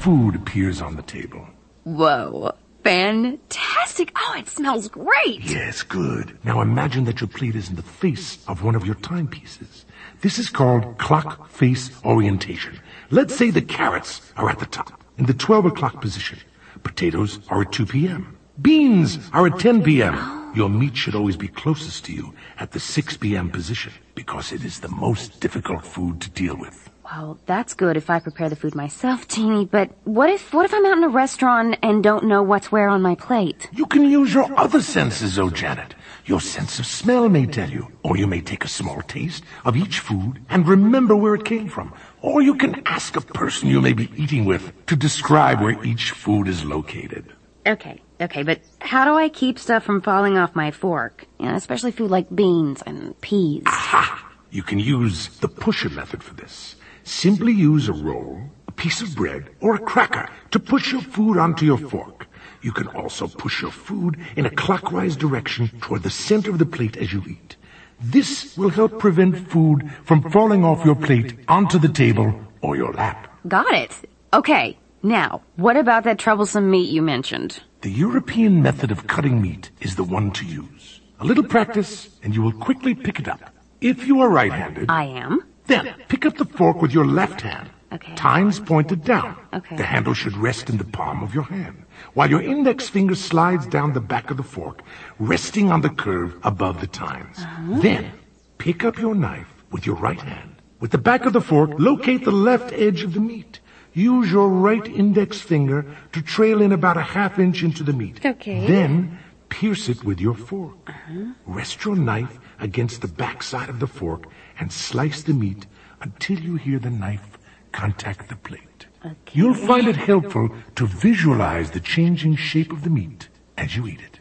food 0.00 0.34
appears 0.34 0.80
on 0.80 0.96
the 0.96 1.02
table. 1.02 1.46
Whoa. 1.84 2.52
Fantastic. 2.82 4.12
Oh, 4.14 4.34
it 4.36 4.48
smells 4.48 4.88
great. 4.88 5.40
Yes, 5.42 5.82
good. 5.82 6.36
Now 6.44 6.60
imagine 6.60 7.04
that 7.04 7.20
your 7.20 7.28
plate 7.28 7.56
is 7.56 7.70
in 7.70 7.76
the 7.76 7.82
face 7.82 8.44
of 8.46 8.62
one 8.62 8.74
of 8.74 8.84
your 8.84 8.96
timepieces. 8.96 9.86
This 10.20 10.38
is 10.38 10.50
called 10.50 10.98
clock 10.98 11.48
face 11.48 11.90
orientation. 12.04 12.78
Let's 13.10 13.34
say 13.34 13.50
the 13.50 13.62
carrots 13.62 14.20
are 14.36 14.50
at 14.50 14.58
the 14.58 14.66
top, 14.66 15.02
in 15.16 15.24
the 15.26 15.34
12 15.34 15.66
o'clock 15.66 16.00
position. 16.00 16.38
Potatoes 16.82 17.38
are 17.48 17.62
at 17.62 17.72
2 17.72 17.86
p.m. 17.86 18.33
Beans 18.60 19.18
are 19.32 19.48
at 19.48 19.58
10 19.58 19.82
p.m. 19.82 20.14
Oh. 20.16 20.52
Your 20.54 20.68
meat 20.68 20.96
should 20.96 21.16
always 21.16 21.36
be 21.36 21.48
closest 21.48 22.04
to 22.04 22.12
you 22.12 22.32
at 22.58 22.70
the 22.70 22.78
6 22.78 23.16
p.m. 23.16 23.50
position 23.50 23.92
because 24.14 24.52
it 24.52 24.64
is 24.64 24.78
the 24.78 24.88
most 24.88 25.40
difficult 25.40 25.84
food 25.84 26.20
to 26.20 26.30
deal 26.30 26.56
with. 26.56 26.88
Well, 27.04 27.38
that's 27.46 27.74
good 27.74 27.96
if 27.96 28.08
I 28.08 28.20
prepare 28.20 28.48
the 28.48 28.56
food 28.56 28.76
myself, 28.76 29.26
Teeny, 29.26 29.66
but 29.66 29.90
what 30.04 30.30
if, 30.30 30.54
what 30.54 30.64
if 30.64 30.72
I'm 30.72 30.86
out 30.86 30.96
in 30.96 31.04
a 31.04 31.08
restaurant 31.08 31.76
and 31.82 32.02
don't 32.02 32.26
know 32.26 32.44
what's 32.44 32.70
where 32.70 32.88
on 32.88 33.02
my 33.02 33.16
plate? 33.16 33.68
You 33.72 33.86
can 33.86 34.04
use 34.04 34.32
your 34.32 34.48
other 34.58 34.80
senses, 34.80 35.36
oh 35.36 35.50
Janet. 35.50 35.94
Your 36.24 36.40
sense 36.40 36.78
of 36.78 36.86
smell 36.86 37.28
may 37.28 37.46
tell 37.46 37.68
you, 37.68 37.88
or 38.04 38.16
you 38.16 38.28
may 38.28 38.40
take 38.40 38.64
a 38.64 38.68
small 38.68 39.02
taste 39.02 39.42
of 39.64 39.76
each 39.76 39.98
food 39.98 40.40
and 40.48 40.66
remember 40.66 41.16
where 41.16 41.34
it 41.34 41.44
came 41.44 41.68
from. 41.68 41.92
Or 42.22 42.40
you 42.40 42.54
can 42.54 42.82
ask 42.86 43.16
a 43.16 43.20
person 43.20 43.68
you 43.68 43.80
may 43.82 43.92
be 43.92 44.10
eating 44.16 44.44
with 44.44 44.72
to 44.86 44.94
describe 44.96 45.60
where 45.60 45.84
each 45.84 46.12
food 46.12 46.46
is 46.46 46.64
located. 46.64 47.34
Okay, 47.66 48.00
okay, 48.20 48.42
but 48.42 48.60
how 48.80 49.04
do 49.04 49.14
I 49.14 49.28
keep 49.28 49.58
stuff 49.58 49.84
from 49.84 50.00
falling 50.00 50.36
off 50.38 50.54
my 50.54 50.70
fork? 50.70 51.26
You 51.38 51.46
know, 51.46 51.54
especially 51.54 51.92
food 51.92 52.10
like 52.10 52.34
beans 52.34 52.82
and 52.82 53.18
peas. 53.20 53.62
Ha! 53.66 54.32
You 54.50 54.62
can 54.62 54.78
use 54.78 55.28
the 55.40 55.48
pusher 55.48 55.90
method 55.90 56.22
for 56.22 56.34
this. 56.34 56.76
Simply 57.02 57.52
use 57.52 57.88
a 57.88 57.92
roll, 57.92 58.40
a 58.68 58.72
piece 58.72 59.02
of 59.02 59.14
bread, 59.14 59.50
or 59.60 59.74
a 59.74 59.80
cracker 59.80 60.28
to 60.52 60.60
push 60.60 60.92
your 60.92 61.02
food 61.02 61.38
onto 61.38 61.66
your 61.66 61.78
fork. 61.78 62.26
You 62.62 62.72
can 62.72 62.88
also 62.88 63.28
push 63.28 63.60
your 63.60 63.72
food 63.72 64.18
in 64.36 64.46
a 64.46 64.50
clockwise 64.50 65.16
direction 65.16 65.70
toward 65.80 66.02
the 66.02 66.10
center 66.10 66.50
of 66.50 66.58
the 66.58 66.66
plate 66.66 66.96
as 66.96 67.12
you 67.12 67.22
eat. 67.28 67.56
This 68.00 68.56
will 68.56 68.70
help 68.70 68.98
prevent 68.98 69.50
food 69.50 69.90
from 70.04 70.30
falling 70.30 70.64
off 70.64 70.84
your 70.84 70.94
plate 70.94 71.34
onto 71.48 71.78
the 71.78 71.88
table 71.88 72.34
or 72.62 72.76
your 72.76 72.92
lap. 72.92 73.28
Got 73.46 73.74
it. 73.74 73.92
Okay, 74.32 74.78
now, 75.02 75.42
what 75.56 75.76
about 75.76 76.04
that 76.04 76.18
troublesome 76.18 76.70
meat 76.70 76.88
you 76.88 77.02
mentioned? 77.02 77.62
The 77.84 77.90
European 77.90 78.62
method 78.62 78.90
of 78.90 79.06
cutting 79.06 79.42
meat 79.42 79.70
is 79.82 79.96
the 79.96 80.04
one 80.04 80.30
to 80.30 80.46
use. 80.46 81.02
A 81.20 81.24
little 81.26 81.44
practice 81.44 82.08
and 82.22 82.34
you 82.34 82.40
will 82.40 82.58
quickly 82.66 82.94
pick 82.94 83.20
it 83.20 83.28
up. 83.28 83.54
If 83.82 84.06
you 84.06 84.22
are 84.22 84.30
right-handed, 84.30 84.86
I 84.88 85.04
am. 85.04 85.44
then 85.66 85.94
pick 86.08 86.24
up 86.24 86.38
the 86.38 86.46
fork 86.46 86.80
with 86.80 86.94
your 86.94 87.04
left 87.04 87.42
hand. 87.42 87.68
Okay. 87.92 88.14
Tines 88.14 88.58
pointed 88.58 89.04
down. 89.04 89.36
Okay. 89.52 89.76
The 89.76 89.84
handle 89.84 90.14
should 90.14 90.34
rest 90.34 90.70
in 90.70 90.78
the 90.78 90.84
palm 90.98 91.22
of 91.22 91.34
your 91.34 91.44
hand, 91.44 91.84
while 92.14 92.30
your 92.30 92.40
index 92.40 92.88
finger 92.88 93.14
slides 93.14 93.66
down 93.66 93.92
the 93.92 94.00
back 94.00 94.30
of 94.30 94.38
the 94.38 94.42
fork, 94.42 94.80
resting 95.18 95.70
on 95.70 95.82
the 95.82 95.90
curve 95.90 96.34
above 96.42 96.80
the 96.80 96.86
tines. 96.86 97.36
Uh-huh. 97.38 97.80
Then, 97.82 98.12
pick 98.56 98.82
up 98.82 98.96
your 98.96 99.14
knife 99.14 99.52
with 99.70 99.84
your 99.84 99.96
right 99.96 100.22
hand. 100.22 100.56
With 100.80 100.90
the 100.90 101.04
back 101.10 101.26
of 101.26 101.34
the 101.34 101.42
fork, 101.42 101.72
locate 101.78 102.24
the 102.24 102.32
left 102.32 102.72
edge 102.72 103.02
of 103.02 103.12
the 103.12 103.20
meat. 103.20 103.60
Use 103.94 104.30
your 104.30 104.48
right 104.48 104.86
index 104.86 105.40
finger 105.40 105.86
to 106.12 106.20
trail 106.20 106.60
in 106.60 106.72
about 106.72 106.96
a 106.96 107.02
half 107.02 107.38
inch 107.38 107.62
into 107.62 107.84
the 107.84 107.92
meat. 107.92 108.24
Okay. 108.26 108.66
Then, 108.66 109.18
pierce 109.48 109.88
it 109.88 110.02
with 110.02 110.20
your 110.20 110.34
fork. 110.34 110.76
Uh-huh. 110.88 111.26
Rest 111.46 111.84
your 111.84 111.94
knife 111.94 112.38
against 112.58 113.00
the 113.00 113.08
back 113.08 113.42
side 113.42 113.68
of 113.68 113.78
the 113.78 113.86
fork 113.86 114.26
and 114.58 114.72
slice 114.72 115.22
the 115.22 115.32
meat 115.32 115.66
until 116.00 116.40
you 116.40 116.56
hear 116.56 116.80
the 116.80 116.90
knife 116.90 117.38
contact 117.70 118.28
the 118.28 118.36
plate. 118.36 118.86
Okay. 119.04 119.14
You'll 119.32 119.54
find 119.54 119.86
it 119.86 119.96
helpful 119.96 120.50
to 120.74 120.86
visualize 120.86 121.70
the 121.70 121.80
changing 121.80 122.36
shape 122.36 122.72
of 122.72 122.82
the 122.82 122.90
meat 122.90 123.28
as 123.56 123.76
you 123.76 123.86
eat 123.86 124.00
it. 124.00 124.13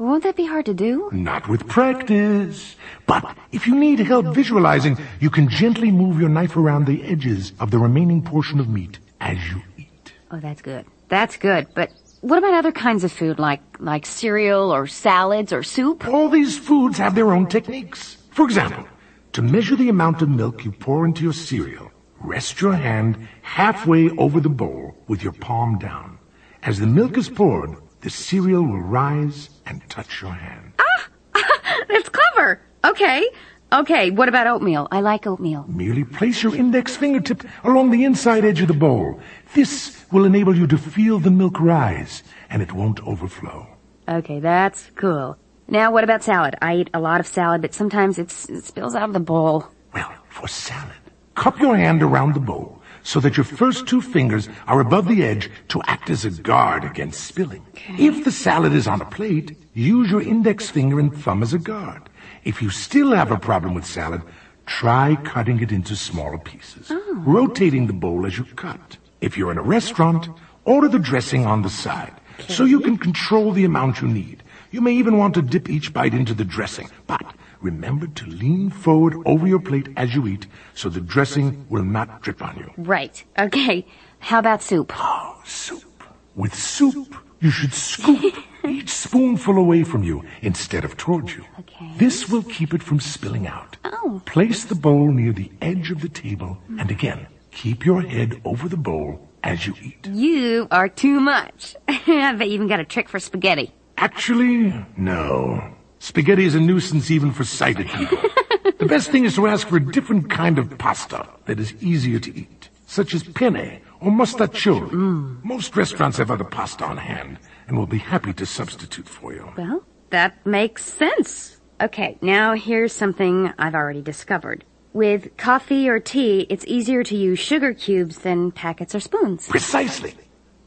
Won't 0.00 0.24
that 0.24 0.34
be 0.34 0.46
hard 0.46 0.64
to 0.64 0.72
do? 0.72 1.10
Not 1.12 1.46
with 1.46 1.68
practice. 1.68 2.74
But 3.06 3.36
if 3.52 3.66
you 3.66 3.74
need 3.74 3.98
help 3.98 4.34
visualizing, 4.34 4.96
you 5.20 5.28
can 5.28 5.50
gently 5.50 5.90
move 5.90 6.18
your 6.18 6.30
knife 6.30 6.56
around 6.56 6.86
the 6.86 7.04
edges 7.04 7.52
of 7.60 7.70
the 7.70 7.78
remaining 7.78 8.22
portion 8.22 8.60
of 8.60 8.66
meat 8.66 8.98
as 9.20 9.36
you 9.50 9.60
eat. 9.76 10.14
Oh, 10.30 10.40
that's 10.40 10.62
good. 10.62 10.86
That's 11.10 11.36
good. 11.36 11.66
But 11.74 11.90
what 12.22 12.38
about 12.38 12.54
other 12.54 12.72
kinds 12.72 13.04
of 13.04 13.12
food 13.12 13.38
like 13.38 13.60
like 13.78 14.06
cereal 14.06 14.72
or 14.72 14.86
salads 14.86 15.52
or 15.52 15.62
soup? 15.62 16.08
All 16.08 16.30
these 16.30 16.56
foods 16.58 16.96
have 16.96 17.14
their 17.14 17.30
own 17.32 17.46
techniques. 17.46 18.16
For 18.30 18.46
example, 18.46 18.88
to 19.34 19.42
measure 19.42 19.76
the 19.76 19.90
amount 19.90 20.22
of 20.22 20.30
milk 20.30 20.64
you 20.64 20.72
pour 20.72 21.04
into 21.04 21.24
your 21.24 21.34
cereal, 21.34 21.92
rest 22.20 22.62
your 22.62 22.72
hand 22.72 23.28
halfway 23.42 24.08
over 24.16 24.40
the 24.40 24.48
bowl 24.48 24.96
with 25.08 25.22
your 25.22 25.34
palm 25.34 25.78
down. 25.78 26.18
As 26.62 26.78
the 26.78 26.86
milk 26.86 27.18
is 27.18 27.28
poured, 27.28 27.76
the 28.00 28.10
cereal 28.10 28.62
will 28.62 28.80
rise 28.80 29.50
and 29.66 29.86
touch 29.88 30.22
your 30.22 30.32
hand. 30.32 30.72
Ah! 30.78 31.08
That's 31.88 32.08
clever. 32.08 32.60
Okay. 32.84 33.28
Okay, 33.72 34.10
what 34.10 34.28
about 34.28 34.48
oatmeal? 34.48 34.88
I 34.90 35.00
like 35.00 35.26
oatmeal. 35.28 35.64
Merely 35.68 36.02
place 36.02 36.42
your 36.42 36.56
index 36.56 36.96
fingertip 36.96 37.44
along 37.62 37.90
the 37.90 38.04
inside 38.04 38.44
edge 38.44 38.60
of 38.60 38.66
the 38.68 38.74
bowl. 38.74 39.20
This 39.54 40.04
will 40.10 40.24
enable 40.24 40.56
you 40.56 40.66
to 40.66 40.76
feel 40.76 41.20
the 41.20 41.30
milk 41.30 41.60
rise, 41.60 42.24
and 42.48 42.62
it 42.62 42.72
won't 42.72 42.98
overflow. 43.06 43.68
Okay, 44.08 44.40
that's 44.40 44.90
cool. 44.96 45.36
Now, 45.68 45.92
what 45.92 46.02
about 46.02 46.24
salad? 46.24 46.56
I 46.60 46.76
eat 46.78 46.90
a 46.92 46.98
lot 46.98 47.20
of 47.20 47.28
salad, 47.28 47.62
but 47.62 47.72
sometimes 47.72 48.18
it's, 48.18 48.48
it 48.48 48.64
spills 48.64 48.96
out 48.96 49.08
of 49.08 49.12
the 49.12 49.20
bowl. 49.20 49.68
Well, 49.94 50.12
for 50.28 50.48
salad, 50.48 50.96
cup 51.36 51.60
your 51.60 51.76
hand 51.76 52.02
around 52.02 52.34
the 52.34 52.40
bowl 52.40 52.79
so 53.02 53.20
that 53.20 53.36
your 53.36 53.44
first 53.44 53.86
two 53.86 54.00
fingers 54.00 54.48
are 54.66 54.80
above 54.80 55.08
the 55.08 55.22
edge 55.22 55.50
to 55.68 55.80
act 55.86 56.10
as 56.10 56.24
a 56.24 56.30
guard 56.30 56.84
against 56.84 57.24
spilling. 57.24 57.64
If 57.98 58.24
the 58.24 58.32
salad 58.32 58.72
is 58.72 58.86
on 58.86 59.00
a 59.00 59.04
plate, 59.06 59.56
use 59.74 60.10
your 60.10 60.22
index 60.22 60.68
finger 60.70 61.00
and 61.00 61.16
thumb 61.16 61.42
as 61.42 61.52
a 61.52 61.58
guard. 61.58 62.08
If 62.44 62.62
you 62.62 62.70
still 62.70 63.12
have 63.12 63.30
a 63.30 63.38
problem 63.38 63.74
with 63.74 63.86
salad, 63.86 64.22
try 64.66 65.16
cutting 65.24 65.60
it 65.60 65.72
into 65.72 65.96
smaller 65.96 66.38
pieces, 66.38 66.88
oh. 66.90 67.14
rotating 67.26 67.86
the 67.86 67.92
bowl 67.92 68.26
as 68.26 68.38
you 68.38 68.44
cut. 68.44 68.96
If 69.20 69.36
you're 69.36 69.52
in 69.52 69.58
a 69.58 69.62
restaurant, 69.62 70.28
order 70.64 70.88
the 70.88 70.98
dressing 70.98 71.46
on 71.46 71.62
the 71.62 71.70
side 71.70 72.14
so 72.48 72.64
you 72.64 72.80
can 72.80 72.96
control 72.96 73.52
the 73.52 73.64
amount 73.64 74.00
you 74.00 74.08
need. 74.08 74.42
You 74.70 74.80
may 74.80 74.92
even 74.92 75.18
want 75.18 75.34
to 75.34 75.42
dip 75.42 75.68
each 75.68 75.92
bite 75.92 76.14
into 76.14 76.32
the 76.32 76.44
dressing, 76.44 76.88
but 77.06 77.22
remember 77.60 78.06
to 78.06 78.26
lean 78.26 78.70
forward 78.70 79.14
over 79.26 79.46
your 79.46 79.60
plate 79.60 79.88
as 79.96 80.14
you 80.14 80.26
eat 80.26 80.46
so 80.74 80.88
the 80.88 81.00
dressing 81.00 81.66
will 81.68 81.84
not 81.84 82.22
drip 82.22 82.42
on 82.42 82.56
you. 82.56 82.70
Right. 82.76 83.22
Okay. 83.38 83.86
How 84.18 84.38
about 84.38 84.62
soup? 84.62 84.92
Oh, 84.96 85.40
soup. 85.44 86.04
With 86.34 86.54
soup, 86.54 87.14
you 87.40 87.50
should 87.50 87.74
scoop 87.74 88.34
each 88.64 88.90
spoonful 88.90 89.56
away 89.56 89.84
from 89.84 90.02
you 90.02 90.24
instead 90.42 90.84
of 90.84 90.96
towards 90.96 91.34
you. 91.34 91.44
Okay. 91.60 91.92
This 91.96 92.28
will 92.28 92.42
keep 92.42 92.74
it 92.74 92.82
from 92.82 93.00
spilling 93.00 93.46
out. 93.46 93.76
Oh. 93.84 94.22
Place 94.26 94.64
the 94.64 94.74
bowl 94.74 95.10
near 95.10 95.32
the 95.32 95.50
edge 95.60 95.90
of 95.90 96.00
the 96.00 96.08
table, 96.08 96.58
and 96.78 96.90
again, 96.90 97.26
keep 97.50 97.84
your 97.84 98.02
head 98.02 98.40
over 98.44 98.68
the 98.68 98.76
bowl 98.76 99.28
as 99.42 99.66
you 99.66 99.74
eat. 99.82 100.06
You 100.06 100.68
are 100.70 100.88
too 100.88 101.20
much. 101.20 101.76
I 101.88 102.34
bet 102.34 102.48
you 102.48 102.54
even 102.54 102.68
got 102.68 102.80
a 102.80 102.84
trick 102.84 103.08
for 103.08 103.18
spaghetti. 103.18 103.72
Actually, 103.96 104.72
no. 104.96 105.74
Spaghetti 106.00 106.46
is 106.46 106.54
a 106.54 106.60
nuisance 106.60 107.10
even 107.10 107.30
for 107.30 107.44
sighted 107.44 107.86
people. 107.88 108.18
the 108.78 108.86
best 108.86 109.10
thing 109.10 109.26
is 109.26 109.34
to 109.36 109.46
ask 109.46 109.68
for 109.68 109.76
a 109.76 109.92
different 109.92 110.30
kind 110.30 110.58
of 110.58 110.76
pasta 110.78 111.28
that 111.44 111.60
is 111.60 111.74
easier 111.82 112.18
to 112.18 112.34
eat, 112.36 112.70
such 112.86 113.14
as 113.14 113.22
penne 113.22 113.80
or 114.00 114.10
mustaccioli. 114.10 114.90
Mm. 114.90 115.44
Most 115.44 115.76
restaurants 115.76 116.16
have 116.16 116.30
other 116.30 116.44
pasta 116.44 116.84
on 116.86 116.96
hand 116.96 117.38
and 117.68 117.76
will 117.76 117.86
be 117.86 117.98
happy 117.98 118.32
to 118.32 118.46
substitute 118.46 119.08
for 119.08 119.34
you. 119.34 119.52
Well, 119.58 119.84
that 120.08 120.44
makes 120.46 120.84
sense. 120.84 121.58
Okay, 121.82 122.16
now 122.22 122.54
here's 122.54 122.94
something 122.94 123.52
I've 123.58 123.74
already 123.74 124.02
discovered. 124.02 124.64
With 124.94 125.36
coffee 125.36 125.88
or 125.88 126.00
tea, 126.00 126.46
it's 126.48 126.64
easier 126.66 127.04
to 127.04 127.16
use 127.16 127.38
sugar 127.38 127.74
cubes 127.74 128.20
than 128.20 128.52
packets 128.52 128.94
or 128.94 129.00
spoons. 129.00 129.46
Precisely. 129.48 130.14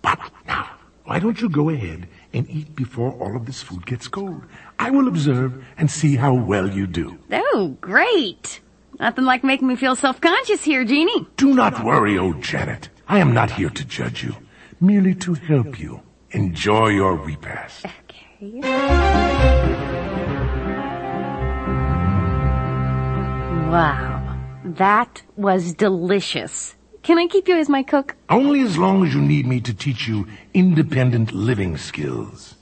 But 0.04 0.20
now, 0.48 0.70
why 1.06 1.20
don't 1.20 1.42
you 1.42 1.50
go 1.50 1.70
ahead 1.70 2.08
and 2.34 2.50
eat 2.50 2.76
before 2.76 3.12
all 3.12 3.36
of 3.36 3.46
this 3.46 3.62
food 3.62 3.86
gets 3.86 4.08
cold? 4.08 4.44
I 4.80 4.90
will 4.90 5.08
observe 5.08 5.64
and 5.78 5.90
see 5.90 6.16
how 6.16 6.34
well 6.34 6.70
you 6.70 6.88
do. 6.88 7.18
Oh, 7.32 7.78
great. 7.82 8.60
Nothing 9.00 9.26
like 9.26 9.44
making 9.44 9.68
me 9.68 9.76
feel 9.76 9.96
self-conscious 9.96 10.64
here, 10.64 10.84
Jeannie. 10.86 11.28
Do 11.38 11.54
not 11.54 11.84
worry, 11.84 12.18
old 12.18 12.42
Janet. 12.42 12.90
I 13.08 13.20
am 13.20 13.34
not 13.34 13.52
here 13.52 13.70
to 13.70 13.86
judge 13.86 14.24
you, 14.24 14.36
merely 14.80 15.16
to 15.16 15.34
help 15.34 15.80
you. 15.80 16.02
Enjoy 16.32 16.90
your 16.90 17.16
repast. 17.16 17.86
Okay. 17.86 18.60
Wow. 23.70 24.40
That 24.66 25.22
was 25.36 25.74
delicious. 25.74 26.76
Can 27.02 27.18
I 27.18 27.28
keep 27.28 27.48
you 27.48 27.58
as 27.58 27.68
my 27.68 27.84
cook? 27.84 28.16
Only 28.30 28.62
as 28.62 28.78
long 28.78 29.06
as 29.06 29.14
you 29.14 29.22
need 29.22 29.46
me 29.46 29.60
to 29.62 29.74
teach 29.74 30.08
you 30.08 30.28
independent 30.54 31.34
living 31.34 31.78
skills. 31.78 32.56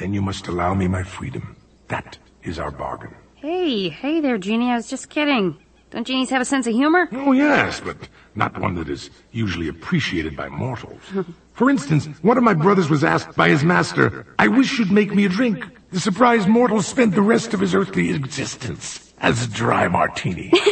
Then 0.00 0.14
you 0.14 0.22
must 0.22 0.48
allow 0.48 0.72
me 0.72 0.88
my 0.88 1.02
freedom. 1.02 1.56
That 1.88 2.16
is 2.42 2.58
our 2.58 2.70
bargain. 2.70 3.14
Hey, 3.34 3.90
hey 3.90 4.20
there, 4.20 4.38
Genie. 4.38 4.70
I 4.70 4.76
was 4.76 4.88
just 4.88 5.10
kidding. 5.10 5.58
Don't 5.90 6.06
genies 6.06 6.30
have 6.30 6.40
a 6.40 6.46
sense 6.46 6.66
of 6.66 6.72
humor? 6.72 7.06
Oh, 7.12 7.32
yes, 7.32 7.80
but 7.80 7.96
not 8.34 8.58
one 8.58 8.76
that 8.76 8.88
is 8.88 9.10
usually 9.32 9.68
appreciated 9.68 10.36
by 10.36 10.48
mortals. 10.48 11.02
For 11.52 11.68
instance, 11.68 12.06
one 12.22 12.38
of 12.38 12.44
my 12.44 12.54
brothers 12.54 12.88
was 12.88 13.04
asked 13.04 13.36
by 13.36 13.50
his 13.50 13.62
master, 13.62 14.24
I 14.38 14.48
wish 14.48 14.78
you'd 14.78 14.90
make 14.90 15.14
me 15.14 15.26
a 15.26 15.28
drink. 15.28 15.66
The 15.90 16.00
surprised 16.00 16.48
mortal 16.48 16.80
spent 16.80 17.14
the 17.14 17.20
rest 17.20 17.52
of 17.52 17.60
his 17.60 17.74
earthly 17.74 18.10
existence 18.10 19.12
as 19.18 19.44
a 19.44 19.50
dry 19.50 19.88
martini. 19.88 20.50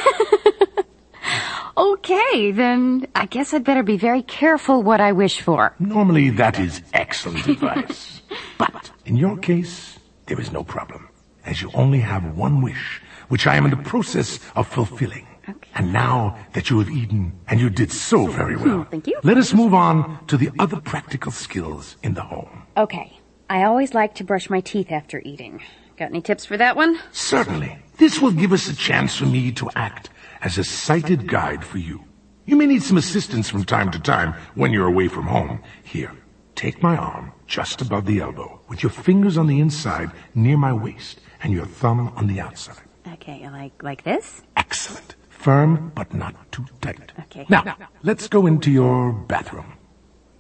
Okay, 1.78 2.50
then 2.50 3.06
I 3.14 3.26
guess 3.26 3.54
I'd 3.54 3.62
better 3.62 3.84
be 3.84 3.96
very 3.96 4.22
careful 4.22 4.82
what 4.82 5.00
I 5.00 5.12
wish 5.12 5.40
for. 5.40 5.76
Normally, 5.78 6.30
that 6.30 6.58
is 6.58 6.82
excellent 6.92 7.46
advice. 7.46 8.17
But 8.58 8.90
in 9.04 9.16
your 9.16 9.36
case, 9.36 9.98
there 10.26 10.40
is 10.40 10.52
no 10.52 10.62
problem, 10.62 11.08
as 11.44 11.62
you 11.62 11.70
only 11.74 12.00
have 12.00 12.36
one 12.36 12.60
wish, 12.60 13.00
which 13.28 13.46
I 13.46 13.56
am 13.56 13.64
in 13.64 13.70
the 13.70 13.76
process 13.76 14.38
of 14.54 14.68
fulfilling. 14.68 15.26
Okay. 15.48 15.70
And 15.74 15.92
now 15.92 16.36
that 16.52 16.68
you 16.68 16.78
have 16.78 16.90
eaten, 16.90 17.32
and 17.48 17.58
you 17.58 17.70
did 17.70 17.90
so 17.90 18.26
very 18.26 18.56
well, 18.56 18.86
thank 18.90 19.06
you. 19.06 19.18
let 19.22 19.38
us 19.38 19.54
move 19.54 19.72
on 19.72 20.26
to 20.26 20.36
the 20.36 20.50
other 20.58 20.78
practical 20.78 21.32
skills 21.32 21.96
in 22.02 22.14
the 22.14 22.22
home. 22.22 22.64
Okay. 22.76 23.18
I 23.48 23.62
always 23.62 23.94
like 23.94 24.14
to 24.16 24.24
brush 24.24 24.50
my 24.50 24.60
teeth 24.60 24.92
after 24.92 25.22
eating. 25.24 25.62
Got 25.96 26.10
any 26.10 26.20
tips 26.20 26.44
for 26.44 26.58
that 26.58 26.76
one? 26.76 27.00
Certainly. 27.12 27.78
This 27.96 28.20
will 28.20 28.32
give 28.32 28.52
us 28.52 28.68
a 28.68 28.76
chance 28.76 29.16
for 29.16 29.24
me 29.24 29.50
to 29.52 29.70
act 29.74 30.10
as 30.42 30.58
a 30.58 30.64
sighted 30.64 31.26
guide 31.26 31.64
for 31.64 31.78
you. 31.78 32.04
You 32.44 32.56
may 32.56 32.66
need 32.66 32.82
some 32.82 32.98
assistance 32.98 33.48
from 33.48 33.64
time 33.64 33.90
to 33.92 33.98
time 33.98 34.34
when 34.54 34.70
you're 34.70 34.86
away 34.86 35.08
from 35.08 35.26
home. 35.26 35.62
Here, 35.82 36.12
take 36.54 36.82
my 36.82 36.96
arm 36.96 37.32
just 37.48 37.82
above 37.82 38.06
the 38.06 38.20
elbow, 38.20 38.60
with 38.68 38.82
your 38.82 38.90
fingers 38.90 39.36
on 39.36 39.48
the 39.48 39.58
inside 39.58 40.12
near 40.34 40.56
my 40.56 40.72
waist, 40.72 41.18
and 41.42 41.52
your 41.52 41.66
thumb 41.66 42.12
on 42.14 42.28
the 42.28 42.40
outside. 42.40 42.82
Okay, 43.14 43.48
like 43.50 43.82
like 43.82 44.04
this? 44.04 44.42
Excellent. 44.56 45.16
Firm, 45.30 45.90
but 45.94 46.12
not 46.12 46.34
too 46.52 46.66
tight. 46.80 47.12
Okay. 47.20 47.46
Now, 47.48 47.76
let's 48.02 48.28
go 48.28 48.46
into 48.46 48.70
your 48.70 49.12
bathroom. 49.12 49.72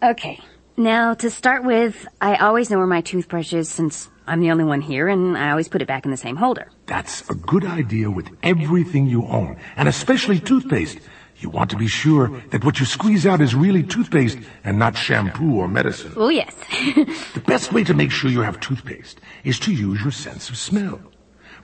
Okay. 0.02 0.38
Now, 0.76 1.14
to 1.14 1.30
start 1.30 1.64
with, 1.64 2.06
I 2.20 2.36
always 2.36 2.70
know 2.70 2.78
where 2.78 2.86
my 2.86 3.00
toothbrush 3.00 3.52
is 3.52 3.68
since 3.68 4.10
I'm 4.26 4.40
the 4.40 4.50
only 4.50 4.64
one 4.64 4.80
here 4.80 5.08
and 5.08 5.36
I 5.36 5.50
always 5.50 5.68
put 5.68 5.82
it 5.82 5.88
back 5.88 6.04
in 6.04 6.10
the 6.10 6.16
same 6.16 6.36
holder. 6.36 6.70
That's 6.86 7.28
a 7.30 7.34
good 7.34 7.64
idea 7.64 8.10
with 8.10 8.28
everything 8.42 9.06
you 9.06 9.24
own, 9.26 9.56
and 9.76 9.88
especially 9.88 10.38
toothpaste. 10.38 10.98
You 11.40 11.50
want 11.50 11.70
to 11.70 11.76
be 11.76 11.86
sure 11.86 12.28
that 12.50 12.64
what 12.64 12.80
you 12.80 12.86
squeeze 12.86 13.24
out 13.24 13.40
is 13.40 13.54
really 13.54 13.82
toothpaste 13.82 14.38
and 14.64 14.78
not 14.78 14.96
shampoo 14.96 15.54
or 15.54 15.68
medicine. 15.68 16.12
Oh, 16.16 16.28
yes. 16.28 16.54
The 17.34 17.40
best 17.46 17.72
way 17.72 17.84
to 17.84 17.94
make 17.94 18.10
sure 18.10 18.30
you 18.30 18.40
have 18.40 18.58
toothpaste 18.60 19.20
is 19.44 19.58
to 19.60 19.72
use 19.72 20.02
your 20.02 20.10
sense 20.10 20.48
of 20.48 20.56
smell. 20.56 21.00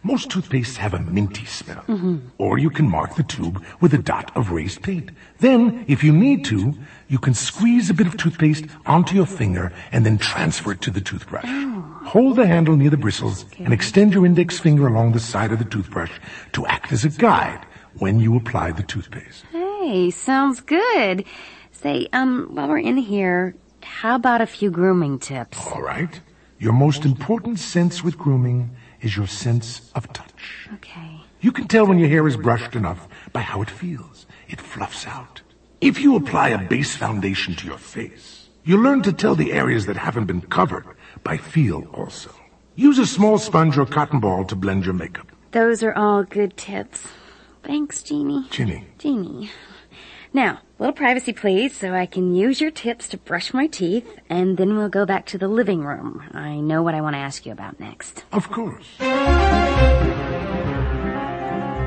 Most 0.06 0.28
toothpastes 0.28 0.76
have 0.76 0.92
a 0.92 1.00
minty 1.00 1.46
smell. 1.46 1.82
Mm-hmm. 1.88 2.18
Or 2.36 2.58
you 2.58 2.68
can 2.68 2.88
mark 2.88 3.16
the 3.16 3.22
tube 3.22 3.64
with 3.80 3.94
a 3.94 3.98
dot 3.98 4.30
of 4.36 4.50
raised 4.50 4.82
paint. 4.82 5.10
Then, 5.38 5.86
if 5.88 6.04
you 6.04 6.12
need 6.12 6.44
to, 6.44 6.74
you 7.08 7.18
can 7.18 7.32
squeeze 7.32 7.88
a 7.88 7.94
bit 7.94 8.06
of 8.06 8.16
toothpaste 8.18 8.66
onto 8.84 9.14
your 9.16 9.26
finger 9.26 9.72
and 9.92 10.04
then 10.04 10.18
transfer 10.18 10.72
it 10.72 10.82
to 10.82 10.90
the 10.90 11.00
toothbrush. 11.00 11.46
Oh. 11.46 12.00
Hold 12.04 12.36
the 12.36 12.46
handle 12.46 12.76
near 12.76 12.90
the 12.90 12.98
bristles 12.98 13.46
and 13.58 13.72
extend 13.72 14.12
your 14.12 14.26
index 14.26 14.58
finger 14.58 14.86
along 14.86 15.12
the 15.12 15.20
side 15.20 15.52
of 15.52 15.58
the 15.58 15.64
toothbrush 15.64 16.12
to 16.52 16.66
act 16.66 16.92
as 16.92 17.06
a 17.06 17.08
guide 17.08 17.64
when 17.98 18.20
you 18.20 18.36
apply 18.36 18.72
the 18.72 18.82
toothpaste. 18.82 19.44
Hey, 19.84 20.10
sounds 20.10 20.60
good. 20.60 21.24
Say, 21.72 22.08
um, 22.12 22.48
while 22.52 22.68
we're 22.68 22.78
in 22.78 22.96
here, 22.96 23.54
how 23.82 24.14
about 24.16 24.40
a 24.40 24.46
few 24.46 24.70
grooming 24.70 25.18
tips? 25.18 25.58
All 25.66 25.82
right? 25.82 26.20
Your 26.58 26.72
most 26.72 27.04
important 27.04 27.58
sense 27.58 28.02
with 28.02 28.16
grooming 28.16 28.74
is 29.02 29.16
your 29.16 29.26
sense 29.26 29.90
of 29.94 30.10
touch. 30.14 30.68
Okay. 30.74 31.20
You 31.40 31.52
can 31.52 31.68
tell 31.68 31.86
when 31.86 31.98
your 31.98 32.08
hair 32.08 32.26
is 32.26 32.38
brushed 32.38 32.74
enough 32.74 33.06
by 33.32 33.40
how 33.40 33.60
it 33.60 33.68
feels. 33.68 34.26
It 34.48 34.60
fluffs 34.60 35.06
out. 35.06 35.42
If 35.82 36.00
you 36.00 36.16
apply 36.16 36.50
a 36.50 36.66
base 36.66 36.96
foundation 36.96 37.54
to 37.56 37.66
your 37.66 37.76
face, 37.76 38.48
you 38.64 38.78
learn 38.78 39.02
to 39.02 39.12
tell 39.12 39.34
the 39.34 39.52
areas 39.52 39.84
that 39.84 39.98
haven't 39.98 40.24
been 40.24 40.40
covered 40.40 40.86
by 41.22 41.36
feel 41.36 41.86
also. 41.92 42.30
Use 42.76 42.98
a 42.98 43.06
small 43.06 43.36
sponge 43.36 43.76
or 43.76 43.84
cotton 43.84 44.20
ball 44.20 44.46
to 44.46 44.56
blend 44.56 44.86
your 44.86 44.94
makeup. 44.94 45.30
Those 45.50 45.82
are 45.82 45.92
all 45.92 46.22
good 46.24 46.56
tips. 46.56 47.06
Thanks, 47.62 48.02
Jeannie. 48.02 48.46
Ginny, 48.50 48.86
Jeannie. 48.98 49.50
Now, 50.34 50.58
a 50.80 50.82
little 50.82 50.92
privacy 50.92 51.32
please, 51.32 51.76
so 51.76 51.94
I 51.94 52.06
can 52.06 52.34
use 52.34 52.60
your 52.60 52.72
tips 52.72 53.08
to 53.10 53.16
brush 53.16 53.54
my 53.54 53.68
teeth, 53.68 54.18
and 54.28 54.56
then 54.56 54.76
we'll 54.76 54.88
go 54.88 55.06
back 55.06 55.26
to 55.26 55.38
the 55.38 55.46
living 55.46 55.84
room. 55.84 56.24
I 56.34 56.56
know 56.56 56.82
what 56.82 56.96
I 56.96 57.02
want 57.02 57.14
to 57.14 57.20
ask 57.20 57.46
you 57.46 57.52
about 57.52 57.78
next. 57.78 58.24
of 58.32 58.50
course. 58.50 58.84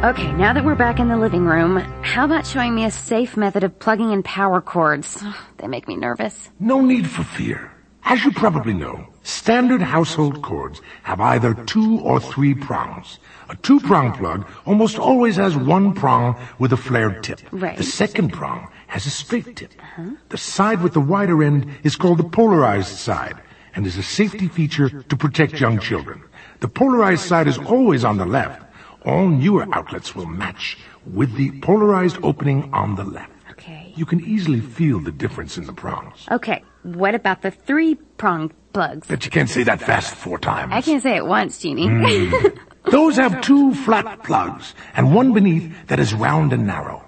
Okay, 0.07 0.31
now 0.31 0.53
that 0.53 0.63
we're 0.63 0.75
back 0.75 0.99
in 0.99 1.09
the 1.09 1.17
living 1.17 1.43
room, 1.43 1.75
how 2.03 2.23
about 2.23 2.47
showing 2.47 2.73
me 2.73 2.85
a 2.85 2.91
safe 2.91 3.35
method 3.35 3.65
of 3.65 3.77
plugging 3.79 4.13
in 4.13 4.23
power 4.23 4.61
cords? 4.61 5.21
They 5.57 5.67
make 5.67 5.87
me 5.87 5.97
nervous. 5.97 6.49
No 6.59 6.79
need 6.79 7.09
for 7.09 7.23
fear. 7.23 7.71
As 8.03 8.23
you 8.23 8.31
probably 8.31 8.73
know, 8.73 9.07
standard 9.27 9.81
household 9.81 10.41
cords 10.41 10.81
have 11.03 11.19
either 11.19 11.53
two 11.65 11.99
or 11.99 12.19
three 12.19 12.53
prongs. 12.53 13.19
A 13.49 13.55
two-prong 13.57 14.13
plug 14.13 14.47
almost 14.65 14.97
always 14.97 15.35
has 15.35 15.55
one 15.55 15.93
prong 15.93 16.35
with 16.59 16.73
a 16.73 16.77
flared 16.77 17.23
tip. 17.23 17.41
Right. 17.51 17.77
The 17.77 17.83
second 17.83 18.31
prong 18.33 18.69
has 18.87 19.05
a 19.05 19.09
straight 19.09 19.55
tip. 19.55 19.73
Huh. 19.95 20.11
The 20.29 20.37
side 20.37 20.81
with 20.81 20.93
the 20.93 21.01
wider 21.01 21.43
end 21.43 21.69
is 21.83 21.95
called 21.95 22.19
the 22.19 22.23
polarized 22.23 22.97
side 22.97 23.37
and 23.75 23.85
is 23.85 23.97
a 23.97 24.03
safety 24.03 24.47
feature 24.47 24.89
to 24.89 25.15
protect 25.15 25.59
young 25.59 25.79
children. 25.79 26.23
The 26.61 26.67
polarized 26.67 27.23
side 27.23 27.47
is 27.47 27.57
always 27.57 28.03
on 28.03 28.17
the 28.17 28.25
left. 28.25 28.63
All 29.05 29.27
newer 29.27 29.67
outlets 29.71 30.15
will 30.15 30.25
match 30.25 30.77
with 31.05 31.33
the 31.35 31.51
polarized 31.61 32.17
opening 32.23 32.73
on 32.73 32.95
the 32.95 33.03
left. 33.03 33.31
Okay. 33.51 33.93
You 33.95 34.05
can 34.05 34.21
easily 34.21 34.61
feel 34.61 34.99
the 34.99 35.11
difference 35.11 35.57
in 35.57 35.65
the 35.65 35.73
prongs. 35.73 36.27
Okay, 36.31 36.63
what 36.83 37.15
about 37.15 37.41
the 37.41 37.51
three 37.51 37.95
prong 38.17 38.51
plugs? 38.77 39.07
Bet 39.07 39.25
you 39.25 39.31
can't 39.31 39.49
say 39.49 39.63
that 39.63 39.81
fast 39.81 40.13
four 40.13 40.37
times. 40.37 40.71
I 40.71 40.81
can't 40.81 41.01
say 41.01 41.15
it 41.15 41.25
once, 41.25 41.57
Jeannie. 41.57 41.87
Hmm. 41.87 42.47
Those 42.91 43.15
have 43.15 43.41
two 43.41 43.73
flat 43.73 44.23
plugs 44.23 44.75
and 44.93 45.15
one 45.15 45.33
beneath 45.33 45.73
that 45.87 45.99
is 45.99 46.13
round 46.13 46.53
and 46.53 46.67
narrow. 46.67 47.01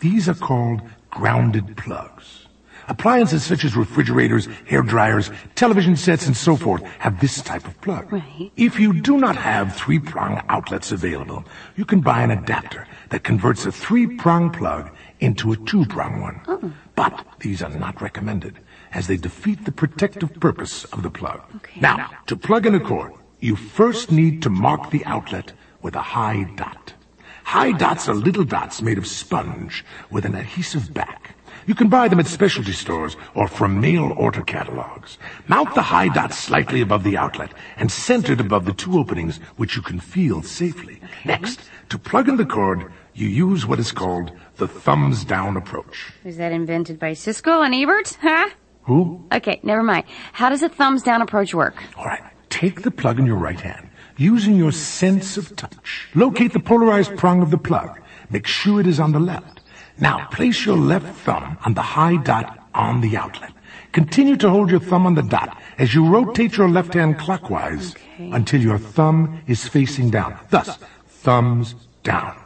These 0.00 0.28
are 0.28 0.34
called 0.34 0.82
grounded 1.10 1.76
plugs. 1.76 2.48
Appliances 2.88 3.44
such 3.44 3.64
as 3.64 3.76
refrigerators, 3.76 4.46
hair 4.66 4.82
dryers, 4.82 5.30
television 5.54 5.96
sets, 5.96 6.26
and 6.26 6.36
so 6.36 6.56
forth 6.56 6.82
have 6.98 7.20
this 7.20 7.40
type 7.40 7.64
of 7.66 7.80
plug. 7.80 8.12
Right. 8.12 8.50
If 8.56 8.78
you 8.80 8.92
do 8.92 9.16
not 9.16 9.36
have 9.36 9.74
three-prong 9.74 10.42
outlets 10.48 10.92
available, 10.92 11.44
you 11.76 11.84
can 11.84 12.00
buy 12.00 12.22
an 12.22 12.32
adapter 12.32 12.86
that 13.10 13.22
converts 13.22 13.64
a 13.64 13.72
three-prong 13.72 14.50
plug 14.50 14.90
into 15.20 15.52
a 15.52 15.56
two-prong 15.56 16.20
one. 16.20 16.40
Oh. 16.46 16.72
But 16.94 17.24
these 17.38 17.62
are 17.62 17.70
not 17.70 18.02
recommended, 18.02 18.58
as 18.94 19.08
they 19.08 19.16
defeat 19.16 19.64
the 19.64 19.72
protective 19.72 20.32
purpose 20.40 20.84
of 20.86 21.02
the 21.02 21.10
plug. 21.10 21.42
Okay. 21.56 21.80
Now, 21.80 22.10
to 22.26 22.36
plug 22.36 22.64
in 22.64 22.74
a 22.74 22.80
cord, 22.80 23.12
you 23.40 23.56
first 23.56 24.10
need 24.10 24.42
to 24.42 24.50
mark 24.50 24.90
the 24.90 25.04
outlet 25.04 25.52
with 25.82 25.94
a 25.94 26.00
high 26.00 26.44
dot. 26.56 26.94
High 27.42 27.72
dots 27.72 28.08
are 28.08 28.14
little 28.14 28.44
dots 28.44 28.80
made 28.80 28.96
of 28.96 29.06
sponge 29.06 29.84
with 30.10 30.24
an 30.24 30.34
adhesive 30.34 30.94
back. 30.94 31.36
You 31.66 31.74
can 31.74 31.88
buy 31.88 32.08
them 32.08 32.20
at 32.20 32.26
specialty 32.26 32.72
stores 32.72 33.16
or 33.34 33.48
from 33.48 33.80
mail 33.80 34.12
order 34.16 34.42
catalogs. 34.42 35.18
Mount 35.48 35.74
the 35.74 35.82
high 35.82 36.08
dot 36.08 36.32
slightly 36.32 36.80
above 36.80 37.04
the 37.04 37.16
outlet 37.16 37.52
and 37.76 37.90
centered 37.90 38.40
above 38.40 38.64
the 38.64 38.72
two 38.72 38.98
openings 38.98 39.38
which 39.56 39.76
you 39.76 39.82
can 39.82 39.98
feel 39.98 40.42
safely. 40.42 41.00
Next, 41.24 41.60
to 41.88 41.98
plug 41.98 42.28
in 42.28 42.36
the 42.36 42.46
cord, 42.46 42.92
you 43.14 43.28
use 43.28 43.66
what 43.66 43.78
is 43.78 43.92
called 43.92 44.32
the 44.56 44.68
thumbs 44.68 45.24
down 45.24 45.56
approach. 45.56 46.12
Was 46.24 46.36
that 46.36 46.52
invented 46.52 46.98
by 46.98 47.12
Siskel 47.12 47.64
and 47.64 47.74
Ebert? 47.74 48.18
Huh? 48.20 48.50
Who? 48.84 49.24
Okay, 49.32 49.60
never 49.62 49.82
mind. 49.82 50.04
How 50.32 50.48
does 50.48 50.62
a 50.62 50.68
thumbs 50.68 51.02
down 51.02 51.22
approach 51.22 51.54
work? 51.54 51.82
All 51.96 52.04
right. 52.04 52.22
Take 52.50 52.82
the 52.82 52.90
plug 52.90 53.18
in 53.18 53.26
your 53.26 53.36
right 53.36 53.60
hand. 53.60 53.88
Using 54.16 54.56
your 54.56 54.70
sense 54.72 55.36
of 55.36 55.56
touch, 55.56 56.08
locate 56.14 56.52
the 56.52 56.60
polarized 56.60 57.16
prong 57.16 57.42
of 57.42 57.50
the 57.50 57.58
plug. 57.58 57.98
Make 58.30 58.46
sure 58.46 58.80
it 58.80 58.86
is 58.86 59.00
on 59.00 59.10
the 59.12 59.18
left. 59.18 59.60
Now, 59.98 60.26
place 60.26 60.64
your 60.64 60.76
left 60.76 61.16
thumb 61.20 61.58
on 61.64 61.74
the 61.74 61.82
high 61.82 62.16
dot 62.16 62.58
on 62.74 63.00
the 63.00 63.16
outlet. 63.16 63.52
Continue 63.92 64.36
to 64.36 64.50
hold 64.50 64.70
your 64.70 64.80
thumb 64.80 65.06
on 65.06 65.14
the 65.14 65.22
dot 65.22 65.60
as 65.78 65.94
you 65.94 66.06
rotate 66.06 66.56
your 66.56 66.68
left 66.68 66.94
hand 66.94 67.18
clockwise 67.18 67.94
Okay. 68.14 68.30
until 68.30 68.60
your 68.60 68.78
thumb 68.78 69.40
is 69.48 69.66
facing 69.66 70.10
down. 70.10 70.38
Thus, 70.50 70.78
thumbs 71.08 71.74
down. 72.04 72.36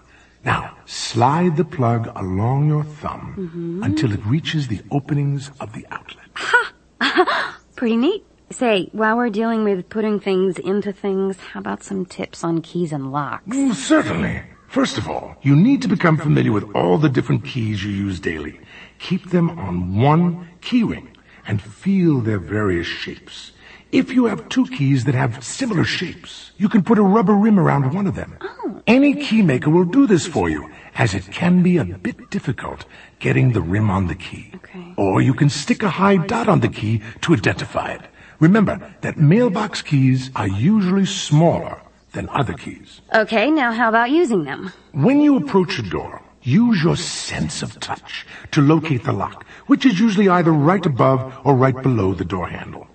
Now, 0.48 0.78
slide 0.86 1.58
the 1.58 1.64
plug 1.66 2.10
along 2.16 2.68
your 2.68 2.82
thumb 2.82 3.82
until 3.84 4.12
it 4.12 4.24
reaches 4.24 4.68
the 4.68 4.80
openings 4.90 5.50
of 5.60 5.74
the 5.74 5.86
outlet. 5.90 6.24
Ha! 6.36 7.58
Pretty 7.76 7.98
neat. 7.98 8.24
Say, 8.50 8.88
while 8.92 9.18
we're 9.18 9.28
dealing 9.28 9.62
with 9.64 9.90
putting 9.90 10.18
things 10.18 10.58
into 10.58 10.90
things, 10.90 11.38
how 11.38 11.60
about 11.60 11.82
some 11.82 12.06
tips 12.06 12.42
on 12.44 12.62
keys 12.62 12.94
and 12.94 13.12
locks? 13.12 13.46
Mm, 13.46 13.74
Certainly. 13.74 14.42
First 14.68 14.96
of 14.96 15.06
all, 15.06 15.36
you 15.42 15.54
need 15.54 15.82
to 15.82 15.88
become 15.88 16.16
familiar 16.16 16.52
with 16.52 16.64
all 16.74 16.96
the 16.96 17.10
different 17.10 17.44
keys 17.44 17.84
you 17.84 17.90
use 17.90 18.18
daily. 18.18 18.58
Keep 18.98 19.28
them 19.28 19.50
on 19.50 19.98
one 19.98 20.48
key 20.62 20.82
ring 20.82 21.14
and 21.46 21.60
feel 21.60 22.22
their 22.22 22.38
various 22.38 22.86
shapes. 22.86 23.52
If 23.90 24.12
you 24.12 24.26
have 24.26 24.50
two 24.50 24.66
keys 24.66 25.04
that 25.04 25.14
have 25.14 25.42
similar 25.42 25.82
shapes, 25.82 26.52
you 26.58 26.68
can 26.68 26.82
put 26.82 26.98
a 26.98 27.02
rubber 27.02 27.32
rim 27.32 27.58
around 27.58 27.94
one 27.94 28.06
of 28.06 28.16
them. 28.16 28.36
Oh. 28.42 28.82
Any 28.86 29.14
key 29.14 29.40
maker 29.40 29.70
will 29.70 29.84
do 29.84 30.06
this 30.06 30.26
for 30.26 30.50
you, 30.50 30.70
as 30.96 31.14
it 31.14 31.32
can 31.32 31.62
be 31.62 31.78
a 31.78 31.84
bit 31.86 32.28
difficult 32.28 32.84
getting 33.18 33.52
the 33.52 33.62
rim 33.62 33.88
on 33.88 34.06
the 34.06 34.14
key. 34.14 34.52
Okay. 34.56 34.92
Or 34.98 35.22
you 35.22 35.32
can 35.32 35.48
stick 35.48 35.82
a 35.82 35.88
high 35.88 36.18
dot 36.18 36.48
on 36.48 36.60
the 36.60 36.68
key 36.68 37.00
to 37.22 37.32
identify 37.32 37.92
it. 37.92 38.02
Remember 38.40 38.94
that 39.00 39.16
mailbox 39.16 39.80
keys 39.80 40.30
are 40.36 40.48
usually 40.48 41.06
smaller 41.06 41.80
than 42.12 42.28
other 42.28 42.52
keys. 42.52 43.00
Okay, 43.14 43.50
now 43.50 43.72
how 43.72 43.88
about 43.88 44.10
using 44.10 44.44
them? 44.44 44.70
When 44.92 45.20
you 45.22 45.36
approach 45.36 45.78
a 45.78 45.82
door, 45.82 46.20
use 46.42 46.82
your 46.82 46.96
sense 46.96 47.62
of 47.62 47.80
touch 47.80 48.26
to 48.50 48.60
locate 48.60 49.04
the 49.04 49.12
lock, 49.12 49.46
which 49.66 49.86
is 49.86 49.98
usually 49.98 50.28
either 50.28 50.52
right 50.52 50.84
above 50.84 51.40
or 51.44 51.54
right 51.54 51.82
below 51.82 52.12
the 52.12 52.24
door 52.24 52.48
handle. 52.48 52.86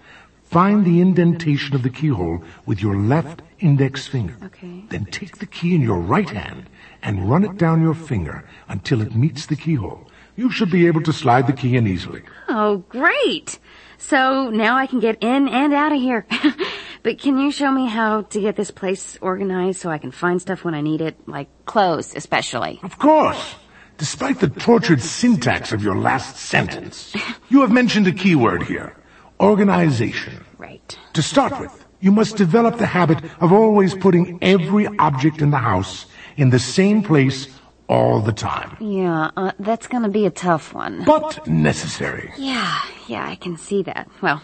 Find 0.53 0.85
the 0.85 1.01
indentation 1.01 1.73
of 1.73 1.81
the 1.81 1.89
keyhole 1.89 2.43
with 2.67 2.79
your 2.79 2.95
left 2.95 3.41
index 3.57 4.05
finger. 4.05 4.37
Okay. 4.43 4.83
Then 4.89 5.05
take 5.05 5.39
the 5.39 5.47
key 5.47 5.73
in 5.73 5.81
your 5.81 5.99
right 5.99 6.29
hand 6.29 6.69
and 7.01 7.27
run 7.27 7.43
it 7.43 7.57
down 7.57 7.81
your 7.81 7.95
finger 7.95 8.47
until 8.67 9.01
it 9.01 9.15
meets 9.15 9.47
the 9.47 9.55
keyhole. 9.55 10.07
You 10.35 10.51
should 10.51 10.69
be 10.69 10.85
able 10.85 11.01
to 11.01 11.11
slide 11.11 11.47
the 11.47 11.53
key 11.53 11.75
in 11.75 11.87
easily. 11.87 12.21
Oh, 12.47 12.83
great! 12.89 13.57
So 13.97 14.51
now 14.51 14.77
I 14.77 14.85
can 14.85 14.99
get 14.99 15.23
in 15.23 15.47
and 15.47 15.73
out 15.73 15.91
of 15.91 15.99
here. 15.99 16.27
but 17.03 17.17
can 17.17 17.39
you 17.39 17.51
show 17.51 17.71
me 17.71 17.87
how 17.87 18.21
to 18.21 18.39
get 18.39 18.55
this 18.55 18.69
place 18.69 19.17
organized 19.21 19.79
so 19.79 19.89
I 19.89 19.97
can 19.97 20.11
find 20.11 20.39
stuff 20.39 20.63
when 20.63 20.75
I 20.75 20.81
need 20.81 21.01
it? 21.01 21.17
Like 21.27 21.49
clothes, 21.65 22.13
especially. 22.15 22.79
Of 22.83 22.99
course. 22.99 23.55
Despite 23.97 24.39
the 24.39 24.49
tortured 24.49 25.01
syntax 25.01 25.71
of 25.71 25.83
your 25.83 25.97
last 25.97 26.37
sentence, 26.37 27.15
you 27.49 27.61
have 27.61 27.71
mentioned 27.71 28.05
a 28.05 28.11
key 28.11 28.35
word 28.35 28.61
here. 28.61 28.95
Organization. 29.43 30.45
Right. 30.57 30.97
To 31.13 31.21
start 31.21 31.59
with, 31.59 31.85
you 31.99 32.13
must 32.13 32.37
develop 32.37 32.77
the 32.77 32.85
habit 32.85 33.19
of 33.41 33.51
always 33.51 33.93
putting 33.93 34.39
every 34.41 34.87
object 34.99 35.41
in 35.41 35.51
the 35.51 35.57
house 35.57 36.05
in 36.37 36.49
the 36.49 36.59
same 36.59 37.03
place 37.03 37.47
all 37.89 38.21
the 38.21 38.31
time. 38.31 38.77
Yeah, 38.79 39.31
uh, 39.35 39.51
that's 39.59 39.87
gonna 39.87 40.07
be 40.07 40.25
a 40.25 40.31
tough 40.31 40.73
one. 40.73 41.03
But 41.03 41.45
necessary. 41.45 42.31
Yeah, 42.37 42.79
yeah, 43.07 43.27
I 43.27 43.35
can 43.35 43.57
see 43.57 43.83
that. 43.83 44.07
Well, 44.21 44.41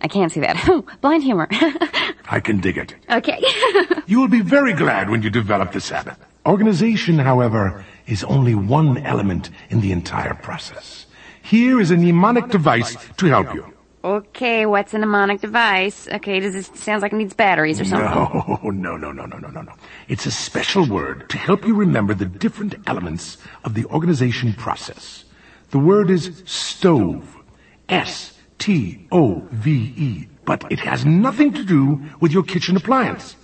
I 0.00 0.08
can't 0.08 0.32
see 0.32 0.40
that. 0.40 0.56
Blind 1.00 1.22
humor. 1.22 1.46
I 2.28 2.40
can 2.40 2.58
dig 2.58 2.76
it. 2.76 2.96
okay. 3.08 3.40
You 4.06 4.20
will 4.20 4.28
be 4.28 4.42
very 4.42 4.74
glad 4.74 5.08
when 5.08 5.22
you 5.22 5.30
develop 5.30 5.72
this 5.72 5.88
habit. 5.88 6.16
Organization, 6.44 7.18
however, 7.18 7.84
is 8.06 8.22
only 8.24 8.54
one 8.54 8.98
element 8.98 9.48
in 9.70 9.80
the 9.80 9.92
entire 9.92 10.34
process. 10.34 11.06
Here 11.40 11.80
is 11.80 11.90
a 11.90 11.96
mnemonic 11.96 12.48
device 12.48 12.96
to 13.16 13.26
help 13.26 13.54
you. 13.54 13.73
Okay, 14.04 14.66
what's 14.66 14.92
a 14.92 14.98
mnemonic 14.98 15.40
device? 15.40 16.06
Okay, 16.08 16.38
does 16.38 16.52
this 16.52 16.70
sounds 16.74 17.00
like 17.02 17.12
it 17.12 17.16
needs 17.16 17.32
batteries 17.32 17.80
or 17.80 17.84
something? 17.84 18.06
No, 18.06 18.58
no, 18.70 18.96
no, 18.96 19.10
no, 19.10 19.24
no, 19.24 19.38
no, 19.38 19.48
no, 19.48 19.62
no. 19.62 19.72
It's 20.08 20.26
a 20.26 20.30
special 20.30 20.86
word 20.86 21.28
to 21.30 21.38
help 21.38 21.66
you 21.66 21.74
remember 21.74 22.12
the 22.12 22.26
different 22.26 22.74
elements 22.86 23.38
of 23.64 23.72
the 23.74 23.86
organization 23.86 24.52
process. 24.52 25.24
The 25.70 25.78
word 25.78 26.10
is 26.10 26.42
stove. 26.44 27.36
S-T-O-V-E. 27.88 28.28
But 30.44 30.70
it 30.70 30.80
has 30.80 31.06
nothing 31.06 31.54
to 31.54 31.64
do 31.64 32.00
with 32.20 32.32
your 32.32 32.42
kitchen 32.42 32.76
appliance. 32.76 33.36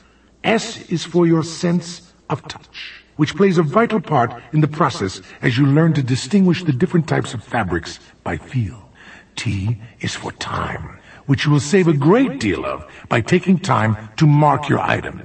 S 0.45 0.91
is 0.91 1.05
for 1.05 1.27
your 1.27 1.43
sense 1.43 2.13
of 2.29 2.47
touch, 2.49 3.03
which 3.17 3.35
plays 3.35 3.59
a 3.59 3.63
vital 3.63 4.01
part 4.01 4.33
in 4.53 4.61
the 4.61 4.69
process 4.69 5.23
as 5.43 5.57
you 5.59 5.67
learn 5.67 5.95
to 5.95 6.03
distinguish 6.03 6.65
the 6.65 6.73
different 6.73 7.09
types 7.09 7.33
of 7.35 7.43
fabrics 7.43 7.99
by 8.23 8.37
feel. 8.37 8.90
T 9.37 9.81
is 10.01 10.15
for 10.15 10.33
time, 10.33 10.99
which 11.27 11.45
you 11.45 11.53
will 11.53 11.61
save 11.61 11.89
a 11.89 11.93
great 11.93 12.41
deal 12.41 12.65
of 12.65 12.87
by 13.09 13.21
taking 13.21 13.59
time 13.59 13.97
to 14.17 14.27
mark 14.27 14.69
your 14.69 14.81
items. 14.81 15.23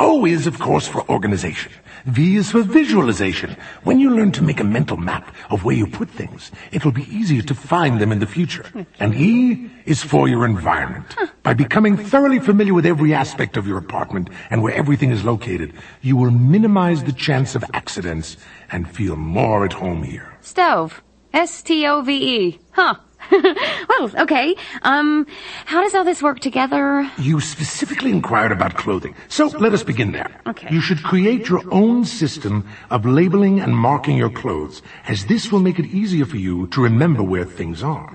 o 0.00 0.24
is, 0.26 0.46
of 0.46 0.58
course, 0.58 0.86
for 0.88 1.08
organization. 1.10 1.72
V 2.06 2.36
is 2.36 2.50
for 2.50 2.62
visualization. 2.62 3.56
When 3.84 3.98
you 3.98 4.10
learn 4.10 4.32
to 4.32 4.42
make 4.42 4.60
a 4.60 4.64
mental 4.64 4.96
map 4.96 5.34
of 5.50 5.64
where 5.64 5.76
you 5.76 5.86
put 5.86 6.08
things, 6.08 6.50
it 6.72 6.84
will 6.84 6.92
be 6.92 7.14
easier 7.14 7.42
to 7.42 7.54
find 7.54 8.00
them 8.00 8.10
in 8.10 8.20
the 8.20 8.26
future. 8.26 8.64
And 8.98 9.14
E 9.14 9.70
is 9.84 10.02
for 10.02 10.26
your 10.28 10.46
environment. 10.46 11.14
By 11.42 11.54
becoming 11.54 11.96
thoroughly 11.96 12.38
familiar 12.38 12.72
with 12.72 12.86
every 12.86 13.12
aspect 13.12 13.56
of 13.56 13.66
your 13.66 13.78
apartment 13.78 14.30
and 14.50 14.62
where 14.62 14.74
everything 14.74 15.10
is 15.10 15.24
located, 15.24 15.74
you 16.00 16.16
will 16.16 16.30
minimize 16.30 17.04
the 17.04 17.12
chance 17.12 17.54
of 17.54 17.64
accidents 17.74 18.36
and 18.70 18.90
feel 18.90 19.16
more 19.16 19.64
at 19.64 19.74
home 19.74 20.02
here. 20.02 20.38
Stove. 20.40 21.02
S-T-O-V-E. 21.32 22.58
Huh. 22.72 22.94
well, 23.88 24.10
okay. 24.18 24.54
Um, 24.82 25.26
how 25.66 25.82
does 25.82 25.94
all 25.94 26.04
this 26.04 26.22
work 26.22 26.40
together? 26.40 27.10
You 27.18 27.40
specifically 27.40 28.10
inquired 28.10 28.52
about 28.52 28.74
clothing, 28.74 29.14
so 29.28 29.46
let 29.46 29.72
us 29.72 29.82
begin 29.82 30.12
there. 30.12 30.30
Okay. 30.46 30.68
You 30.70 30.80
should 30.80 31.02
create 31.02 31.48
your 31.48 31.62
own 31.72 32.04
system 32.04 32.68
of 32.90 33.06
labeling 33.06 33.60
and 33.60 33.76
marking 33.76 34.16
your 34.16 34.30
clothes, 34.30 34.82
as 35.06 35.26
this 35.26 35.52
will 35.52 35.60
make 35.60 35.78
it 35.78 35.86
easier 35.86 36.26
for 36.26 36.36
you 36.36 36.66
to 36.68 36.82
remember 36.82 37.22
where 37.22 37.44
things 37.44 37.82
are. 37.82 38.12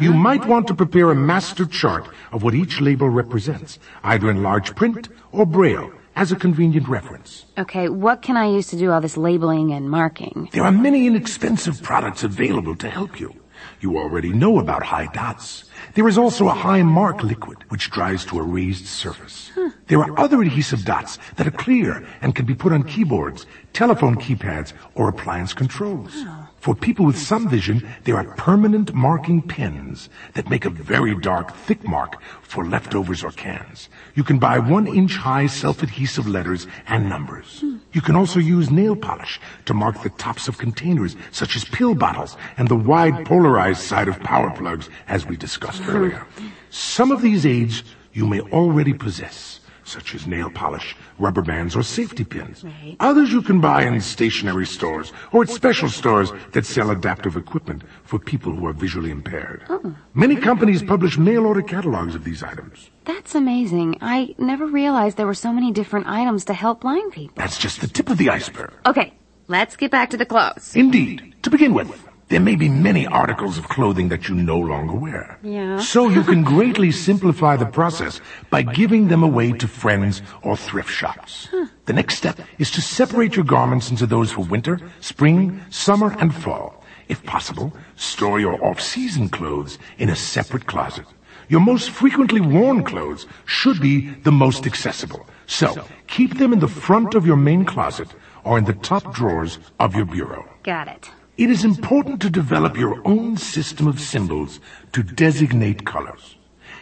You 0.00 0.12
might 0.12 0.44
want 0.44 0.66
to 0.66 0.74
prepare 0.74 1.10
a 1.10 1.14
master 1.14 1.64
chart 1.64 2.06
of 2.30 2.42
what 2.42 2.54
each 2.54 2.80
label 2.82 3.08
represents, 3.08 3.78
either 4.04 4.30
in 4.30 4.42
large 4.42 4.74
print 4.76 5.08
or 5.32 5.46
braille, 5.46 5.90
as 6.16 6.32
a 6.32 6.36
convenient 6.36 6.88
reference. 6.88 7.46
Okay, 7.56 7.88
what 7.88 8.22
can 8.22 8.36
I 8.36 8.50
use 8.50 8.68
to 8.68 8.76
do 8.76 8.90
all 8.90 9.00
this 9.00 9.16
labeling 9.16 9.72
and 9.72 9.90
marking? 9.90 10.48
There 10.52 10.64
are 10.64 10.72
many 10.72 11.06
inexpensive 11.06 11.82
products 11.82 12.24
available 12.24 12.74
to 12.76 12.90
help 12.90 13.20
you. 13.20 13.34
You 13.80 13.98
already 13.98 14.32
know 14.32 14.58
about 14.58 14.82
high 14.82 15.06
dots. 15.12 15.64
There 15.94 16.08
is 16.08 16.18
also 16.18 16.48
a 16.48 16.54
high 16.54 16.82
mark 16.82 17.22
liquid, 17.22 17.58
which 17.68 17.90
dries 17.90 18.24
to 18.26 18.38
a 18.38 18.42
raised 18.42 18.86
surface. 18.86 19.50
There 19.86 20.00
are 20.00 20.18
other 20.18 20.42
adhesive 20.42 20.84
dots 20.84 21.18
that 21.36 21.46
are 21.46 21.52
clear 21.52 22.06
and 22.20 22.34
can 22.34 22.46
be 22.46 22.54
put 22.54 22.72
on 22.72 22.82
keyboards, 22.82 23.46
telephone 23.72 24.16
keypads, 24.16 24.72
or 24.94 25.08
appliance 25.08 25.52
controls. 25.52 26.12
Oh. 26.14 26.45
For 26.60 26.74
people 26.74 27.06
with 27.06 27.18
some 27.18 27.48
vision, 27.48 27.86
there 28.04 28.16
are 28.16 28.34
permanent 28.34 28.92
marking 28.92 29.40
pens 29.40 30.08
that 30.34 30.50
make 30.50 30.64
a 30.64 30.70
very 30.70 31.14
dark, 31.14 31.54
thick 31.54 31.86
mark 31.86 32.20
for 32.42 32.66
leftovers 32.66 33.22
or 33.22 33.30
cans. 33.30 33.88
You 34.14 34.24
can 34.24 34.38
buy 34.38 34.58
one 34.58 34.86
inch 34.88 35.16
high 35.16 35.46
self-adhesive 35.46 36.26
letters 36.26 36.66
and 36.88 37.08
numbers. 37.08 37.62
You 37.92 38.00
can 38.00 38.16
also 38.16 38.40
use 38.40 38.70
nail 38.70 38.96
polish 38.96 39.40
to 39.66 39.74
mark 39.74 40.02
the 40.02 40.10
tops 40.10 40.48
of 40.48 40.58
containers, 40.58 41.14
such 41.30 41.54
as 41.54 41.64
pill 41.64 41.94
bottles 41.94 42.36
and 42.56 42.68
the 42.68 42.76
wide 42.76 43.24
polarized 43.24 43.82
side 43.82 44.08
of 44.08 44.18
power 44.20 44.50
plugs, 44.50 44.90
as 45.06 45.24
we 45.24 45.36
discussed 45.36 45.82
earlier. 45.86 46.26
Some 46.70 47.12
of 47.12 47.22
these 47.22 47.46
aids 47.46 47.84
you 48.12 48.26
may 48.26 48.40
already 48.40 48.92
possess. 48.92 49.55
Such 49.86 50.14
as 50.14 50.26
nail 50.26 50.50
polish, 50.50 50.96
rubber 51.18 51.42
bands, 51.42 51.76
or 51.76 51.82
safety 51.82 52.24
pins. 52.24 52.64
Right. 52.64 52.96
Others 53.00 53.32
you 53.32 53.42
can 53.42 53.60
buy 53.60 53.82
in 53.82 54.00
stationery 54.00 54.66
stores 54.66 55.12
or 55.32 55.42
at 55.42 55.48
special 55.48 55.88
stores 55.88 56.32
that 56.52 56.66
sell 56.66 56.90
adaptive 56.90 57.36
equipment 57.36 57.82
for 58.04 58.18
people 58.18 58.52
who 58.54 58.66
are 58.66 58.72
visually 58.72 59.10
impaired. 59.10 59.64
Oh. 59.68 59.94
Many 60.14 60.36
companies 60.36 60.82
publish 60.82 61.18
mail 61.18 61.46
order 61.46 61.62
catalogs 61.62 62.14
of 62.14 62.24
these 62.24 62.42
items. 62.42 62.90
That's 63.04 63.34
amazing. 63.34 63.98
I 64.00 64.34
never 64.38 64.66
realized 64.66 65.16
there 65.16 65.26
were 65.26 65.34
so 65.34 65.52
many 65.52 65.72
different 65.72 66.06
items 66.06 66.44
to 66.46 66.54
help 66.54 66.80
blind 66.80 67.12
people. 67.12 67.34
That's 67.36 67.58
just 67.58 67.80
the 67.80 67.86
tip 67.88 68.10
of 68.10 68.18
the 68.18 68.30
iceberg. 68.30 68.72
Okay, 68.84 69.14
let's 69.46 69.76
get 69.76 69.90
back 69.90 70.10
to 70.10 70.16
the 70.16 70.26
clothes. 70.26 70.74
Indeed. 70.74 71.34
To 71.42 71.50
begin 71.50 71.74
with, 71.74 72.05
there 72.28 72.40
may 72.40 72.56
be 72.56 72.68
many 72.68 73.06
articles 73.06 73.56
of 73.56 73.68
clothing 73.68 74.08
that 74.08 74.28
you 74.28 74.34
no 74.34 74.58
longer 74.58 74.94
wear. 74.94 75.38
Yeah. 75.42 75.78
So 75.78 76.08
you 76.08 76.24
can 76.24 76.42
greatly 76.42 76.90
simplify 76.90 77.56
the 77.56 77.66
process 77.66 78.20
by 78.50 78.62
giving 78.62 79.08
them 79.08 79.22
away 79.22 79.52
to 79.52 79.68
friends 79.68 80.22
or 80.42 80.56
thrift 80.56 80.90
shops. 80.90 81.48
The 81.84 81.92
next 81.92 82.16
step 82.16 82.40
is 82.58 82.72
to 82.72 82.80
separate 82.80 83.36
your 83.36 83.44
garments 83.44 83.90
into 83.90 84.06
those 84.06 84.32
for 84.32 84.44
winter, 84.44 84.80
spring, 85.00 85.62
summer, 85.70 86.16
and 86.18 86.34
fall. 86.34 86.82
If 87.08 87.22
possible, 87.22 87.72
store 87.94 88.40
your 88.40 88.64
off-season 88.64 89.28
clothes 89.28 89.78
in 89.98 90.10
a 90.10 90.16
separate 90.16 90.66
closet. 90.66 91.06
Your 91.48 91.60
most 91.60 91.90
frequently 91.90 92.40
worn 92.40 92.82
clothes 92.82 93.26
should 93.44 93.80
be 93.80 94.10
the 94.24 94.32
most 94.32 94.66
accessible. 94.66 95.28
So, 95.46 95.86
keep 96.08 96.38
them 96.38 96.52
in 96.52 96.58
the 96.58 96.66
front 96.66 97.14
of 97.14 97.24
your 97.24 97.36
main 97.36 97.64
closet 97.64 98.08
or 98.42 98.58
in 98.58 98.64
the 98.64 98.72
top 98.72 99.14
drawers 99.14 99.60
of 99.78 99.94
your 99.94 100.06
bureau. 100.06 100.48
Got 100.64 100.88
it. 100.88 101.08
It 101.38 101.50
is 101.50 101.66
important 101.66 102.22
to 102.22 102.30
develop 102.30 102.78
your 102.78 103.02
own 103.04 103.36
system 103.36 103.86
of 103.86 104.00
symbols 104.00 104.58
to 104.92 105.02
designate 105.02 105.84
colors. 105.84 106.36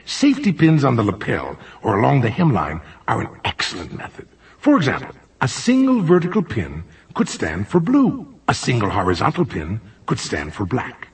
Safety 0.04 0.52
pins 0.52 0.84
on 0.84 0.94
the 0.94 1.02
lapel 1.02 1.58
or 1.82 1.98
along 1.98 2.20
the 2.20 2.28
hemline 2.28 2.80
are 3.08 3.22
an 3.22 3.40
excellent 3.44 3.96
method. 3.96 4.28
For 4.58 4.76
example, 4.76 5.16
a 5.40 5.48
single 5.48 6.02
vertical 6.02 6.40
pin 6.40 6.84
could 7.14 7.28
stand 7.28 7.66
for 7.66 7.80
blue. 7.80 8.32
A 8.46 8.54
single 8.54 8.90
horizontal 8.90 9.44
pin 9.44 9.80
could 10.06 10.20
stand 10.20 10.54
for 10.54 10.64
black. 10.64 11.08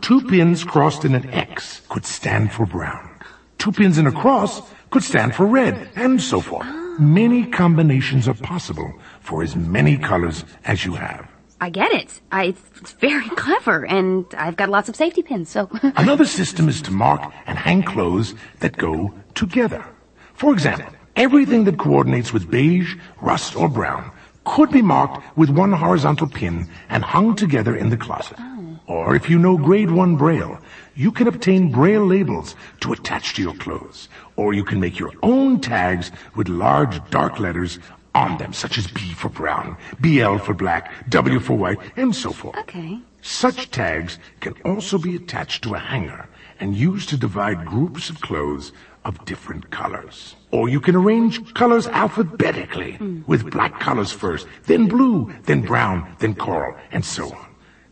Two 0.00 0.20
pins 0.20 0.62
crossed 0.62 1.04
in 1.04 1.16
an 1.16 1.28
X 1.30 1.80
could 1.88 2.06
stand 2.06 2.52
for 2.52 2.64
brown. 2.64 3.10
Two 3.58 3.72
pins 3.72 3.98
in 3.98 4.06
a 4.06 4.12
cross 4.12 4.62
could 4.90 5.02
stand 5.02 5.34
for 5.34 5.46
red, 5.46 5.90
and 5.96 6.22
so 6.22 6.40
forth. 6.40 6.68
Many 7.00 7.46
combinations 7.46 8.28
are 8.28 8.34
possible 8.34 8.94
for 9.18 9.42
as 9.42 9.56
many 9.56 9.96
colors 9.98 10.44
as 10.64 10.84
you 10.84 10.94
have. 10.94 11.33
I 11.60 11.70
get 11.70 11.92
it. 11.92 12.20
I, 12.30 12.54
it's 12.76 12.92
very 12.92 13.28
clever, 13.36 13.86
and 13.86 14.26
I've 14.36 14.56
got 14.56 14.68
lots 14.68 14.88
of 14.88 14.96
safety 14.96 15.22
pins, 15.22 15.48
so. 15.50 15.70
Another 15.96 16.24
system 16.26 16.68
is 16.68 16.82
to 16.82 16.90
mark 16.90 17.32
and 17.46 17.58
hang 17.58 17.82
clothes 17.82 18.34
that 18.60 18.76
go 18.76 19.14
together. 19.34 19.84
For 20.34 20.52
example, 20.52 20.92
everything 21.16 21.64
that 21.64 21.78
coordinates 21.78 22.32
with 22.32 22.50
beige, 22.50 22.96
rust, 23.20 23.56
or 23.56 23.68
brown 23.68 24.10
could 24.44 24.70
be 24.70 24.82
marked 24.82 25.36
with 25.36 25.48
one 25.48 25.72
horizontal 25.72 26.28
pin 26.28 26.68
and 26.88 27.02
hung 27.02 27.34
together 27.34 27.74
in 27.74 27.88
the 27.88 27.96
closet. 27.96 28.36
Oh. 28.38 28.78
Or 28.86 29.14
if 29.14 29.30
you 29.30 29.38
know 29.38 29.56
grade 29.56 29.90
1 29.90 30.16
braille, 30.16 30.58
you 30.94 31.10
can 31.10 31.26
obtain 31.26 31.72
braille 31.72 32.04
labels 32.04 32.54
to 32.80 32.92
attach 32.92 33.34
to 33.34 33.42
your 33.42 33.54
clothes. 33.54 34.08
Or 34.36 34.52
you 34.52 34.64
can 34.64 34.78
make 34.78 34.98
your 34.98 35.12
own 35.22 35.60
tags 35.60 36.10
with 36.36 36.48
large 36.48 37.00
dark 37.10 37.38
letters 37.38 37.78
on 38.14 38.38
them, 38.38 38.52
such 38.52 38.78
as 38.78 38.86
B 38.86 39.12
for 39.12 39.28
brown, 39.28 39.76
BL 40.00 40.38
for 40.38 40.54
black, 40.54 40.92
W 41.08 41.40
for 41.40 41.56
white, 41.56 41.78
and 41.96 42.14
so 42.14 42.30
forth. 42.32 42.56
okay. 42.58 43.00
Such 43.22 43.70
tags 43.70 44.18
can 44.40 44.54
also 44.64 44.98
be 44.98 45.16
attached 45.16 45.64
to 45.64 45.74
a 45.74 45.78
hanger 45.78 46.28
and 46.60 46.76
used 46.76 47.08
to 47.08 47.16
divide 47.16 47.64
groups 47.64 48.10
of 48.10 48.20
clothes 48.20 48.72
of 49.04 49.24
different 49.24 49.70
colors. 49.70 50.36
Or 50.50 50.68
you 50.68 50.80
can 50.80 50.94
arrange 50.94 51.54
colors 51.54 51.86
alphabetically, 51.86 52.92
hmm. 52.92 53.22
with 53.26 53.50
black 53.50 53.80
colors 53.80 54.12
first, 54.12 54.46
then 54.64 54.88
blue, 54.88 55.32
then 55.44 55.62
brown, 55.62 56.16
then 56.18 56.34
coral, 56.34 56.76
and 56.92 57.04
so 57.04 57.30
on. 57.32 57.46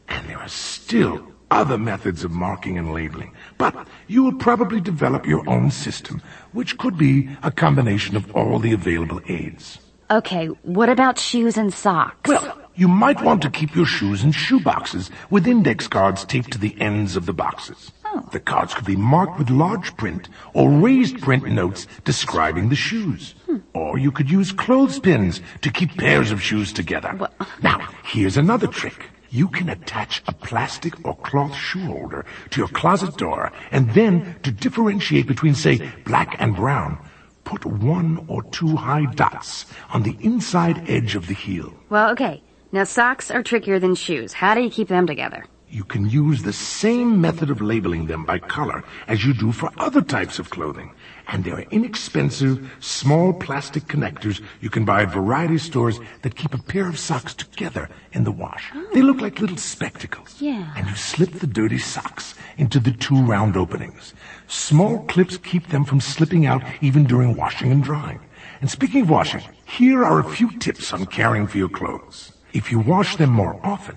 And 0.08 0.28
there 0.28 0.38
are 0.38 0.48
still 0.48 1.32
other 1.50 1.76
methods 1.76 2.24
of 2.24 2.30
marking 2.30 2.78
and 2.78 2.94
labeling, 2.94 3.35
but 3.58 3.87
you 4.08 4.22
will 4.22 4.35
probably 4.35 4.80
develop 4.80 5.26
your 5.26 5.46
own 5.48 5.70
system, 5.70 6.22
which 6.52 6.78
could 6.78 6.96
be 6.96 7.28
a 7.42 7.50
combination 7.50 8.16
of 8.16 8.35
all 8.35 8.58
the 8.58 8.72
available 8.72 9.20
aids. 9.28 9.78
Okay, 10.12 10.48
what 10.62 10.90
about 10.90 11.18
shoes 11.18 11.57
and 11.57 11.72
socks? 11.72 12.29
Well, 12.29 12.61
you 12.75 12.87
might 12.87 13.22
want 13.22 13.40
to 13.42 13.51
keep 13.51 13.75
your 13.75 13.87
shoes 13.87 14.22
in 14.22 14.33
shoe 14.33 14.61
boxes 14.61 15.11
with 15.31 15.46
index 15.46 15.88
cards 15.88 16.27
taped 16.27 16.53
to 16.53 16.59
the 16.59 16.79
ends 16.79 17.16
of 17.16 17.25
the 17.25 17.33
boxes. 17.33 17.92
Oh. 18.05 18.29
The 18.31 18.40
cards 18.40 18.75
could 18.75 18.85
be 18.85 18.94
marked 18.94 19.38
with 19.38 19.48
large 19.48 19.96
print 19.96 20.29
or 20.53 20.68
raised 20.68 21.22
print 21.22 21.48
notes 21.48 21.87
describing 22.05 22.68
the 22.68 22.77
shoes. 22.77 23.35
Hmm. 23.46 23.61
Or 23.72 23.96
you 23.96 24.12
could 24.12 24.31
use 24.31 24.53
clothespins 24.53 25.40
to 25.62 25.70
keep 25.70 25.96
pairs 25.96 26.31
of 26.31 26.42
shoes 26.42 26.75
together. 26.75 27.31
Now, 27.62 27.79
here's 28.05 28.37
another 28.37 28.66
trick. 28.66 29.07
You 29.31 29.48
can 29.48 29.70
attach 29.70 30.22
a 30.27 30.33
plastic 30.35 31.07
or 31.07 31.16
cloth 31.16 31.55
shoe 31.55 31.87
holder 31.87 32.27
to 32.51 32.61
your 32.61 32.68
closet 32.68 33.16
door 33.16 33.51
and 33.70 33.88
then 33.94 34.37
to 34.42 34.53
differentiate 34.53 35.27
between, 35.27 35.55
say, 35.55 35.90
black 36.05 36.37
and 36.38 36.55
brown, 36.55 36.98
put 37.44 37.64
one 37.64 38.24
or 38.28 38.42
two 38.44 38.76
high 38.76 39.07
dots 39.07 39.66
on 39.90 40.02
the 40.02 40.16
inside 40.20 40.88
edge 40.88 41.14
of 41.14 41.26
the 41.26 41.35
heel. 41.35 41.72
Well, 41.90 42.11
okay. 42.11 42.42
Now, 42.72 42.85
socks 42.85 43.31
are 43.31 43.42
trickier 43.42 43.78
than 43.78 43.94
shoes. 43.94 44.33
How 44.33 44.55
do 44.55 44.62
you 44.62 44.70
keep 44.70 44.88
them 44.88 45.07
together? 45.07 45.44
You 45.68 45.85
can 45.85 46.09
use 46.09 46.42
the 46.42 46.52
same 46.52 47.20
method 47.20 47.48
of 47.48 47.62
labeling 47.62 48.07
them 48.07 48.24
by 48.24 48.38
color 48.38 48.85
as 49.09 49.24
you 49.24 49.33
do 49.33 49.52
for 49.52 49.70
other 49.78 50.02
types 50.02 50.38
of 50.38 50.50
clothing. 50.50 50.94
And 51.28 51.44
there 51.44 51.54
are 51.54 51.64
inexpensive, 51.70 52.70
small 52.80 53.32
plastic 53.32 53.85
connectors 53.85 54.42
you 54.61 54.70
can 54.70 54.85
buy 54.85 55.02
at 55.02 55.12
variety 55.12 55.58
stores 55.58 55.98
that 56.22 56.37
keep 56.37 56.54
a 56.54 56.62
pair 56.62 56.88
of 56.88 56.98
socks 56.98 57.35
together 57.35 57.88
in 58.12 58.24
the 58.24 58.32
wash. 58.32 58.70
They 58.92 59.02
look 59.02 59.20
like 59.20 59.40
little 59.40 59.56
spectacles. 59.56 60.37
Yeah. 60.40 60.72
And 60.76 60.88
you 60.88 60.94
slip 60.96 61.32
the 61.32 61.46
dirty 61.46 61.78
socks 61.78 62.35
into 62.58 62.80
the 62.80 62.92
two 62.92 63.20
round 63.22 63.56
openings. 63.56 64.14
Small 64.48 65.04
clips 65.04 65.38
keep 65.38 65.68
them 65.68 65.85
from 65.85 66.00
slipping 66.00 66.46
out 66.46 66.62
even 66.80 67.04
during 67.04 67.37
washing 67.37 67.72
and 67.72 67.82
drying. 67.82 68.20
And 68.61 68.70
speaking 68.70 69.02
of 69.02 69.11
washing, 69.11 69.42
here 69.64 70.04
are 70.04 70.20
a 70.20 70.30
few 70.30 70.58
tips 70.58 70.92
on 70.92 71.06
caring 71.06 71.46
for 71.46 71.58
your 71.58 71.68
clothes. 71.68 72.32
If 72.52 72.70
you 72.70 72.78
wash 72.78 73.16
them 73.16 73.30
more 73.30 73.58
often, 73.64 73.96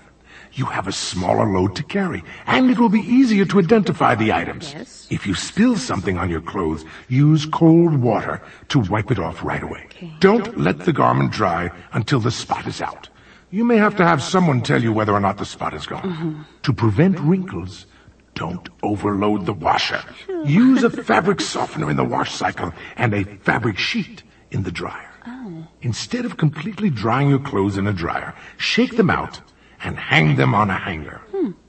you 0.56 0.64
have 0.64 0.88
a 0.88 0.92
smaller 0.92 1.46
load 1.52 1.76
to 1.76 1.82
carry, 1.82 2.24
and 2.46 2.70
it 2.70 2.78
will 2.78 2.88
be 2.88 3.00
easier 3.00 3.44
to 3.44 3.58
identify 3.58 4.14
the 4.14 4.32
items. 4.32 4.72
Yes. 4.72 5.06
If 5.10 5.26
you 5.26 5.34
spill 5.34 5.76
something 5.76 6.16
on 6.16 6.30
your 6.30 6.40
clothes, 6.40 6.84
use 7.08 7.44
cold 7.44 7.94
water 7.98 8.42
to 8.68 8.80
wipe 8.80 9.10
it 9.10 9.18
off 9.18 9.44
right 9.44 9.62
away. 9.62 9.86
Don't 10.20 10.58
let 10.58 10.80
the 10.80 10.92
garment 10.92 11.30
dry 11.30 11.70
until 11.92 12.20
the 12.20 12.30
spot 12.30 12.66
is 12.66 12.80
out. 12.80 13.08
You 13.50 13.64
may 13.64 13.76
have 13.76 13.96
to 13.96 14.04
have 14.04 14.22
someone 14.22 14.62
tell 14.62 14.82
you 14.82 14.92
whether 14.92 15.12
or 15.12 15.20
not 15.20 15.38
the 15.38 15.44
spot 15.44 15.74
is 15.74 15.86
gone. 15.86 16.02
Mm-hmm. 16.02 16.42
To 16.62 16.72
prevent 16.72 17.20
wrinkles, 17.20 17.86
don't 18.34 18.68
overload 18.82 19.46
the 19.46 19.52
washer. 19.52 20.02
Use 20.44 20.82
a 20.82 20.90
fabric 21.04 21.40
softener 21.40 21.90
in 21.90 21.96
the 21.96 22.04
wash 22.04 22.32
cycle 22.34 22.72
and 22.96 23.14
a 23.14 23.24
fabric 23.24 23.78
sheet 23.78 24.22
in 24.50 24.62
the 24.62 24.72
dryer. 24.72 25.10
Oh. 25.26 25.66
Instead 25.82 26.24
of 26.24 26.36
completely 26.38 26.90
drying 26.90 27.28
your 27.28 27.38
clothes 27.38 27.76
in 27.76 27.86
a 27.86 27.92
dryer, 27.92 28.34
shake 28.56 28.96
them 28.96 29.10
out 29.10 29.40
and 29.86 29.96
hang 29.96 30.34
them 30.34 30.52
on 30.52 30.68
a 30.68 30.76
hanger. 30.76 31.20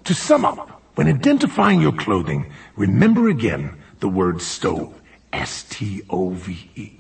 To 0.06 0.14
sum 0.14 0.44
up, 0.44 0.82
when 0.96 1.08
identifying 1.08 1.80
your 1.80 1.92
clothing, 1.94 2.52
remember 2.76 3.30
again 3.30 3.78
the 4.00 4.10
word 4.10 4.42
stove. 4.42 4.94
S-T-O-V-E. 5.34 6.98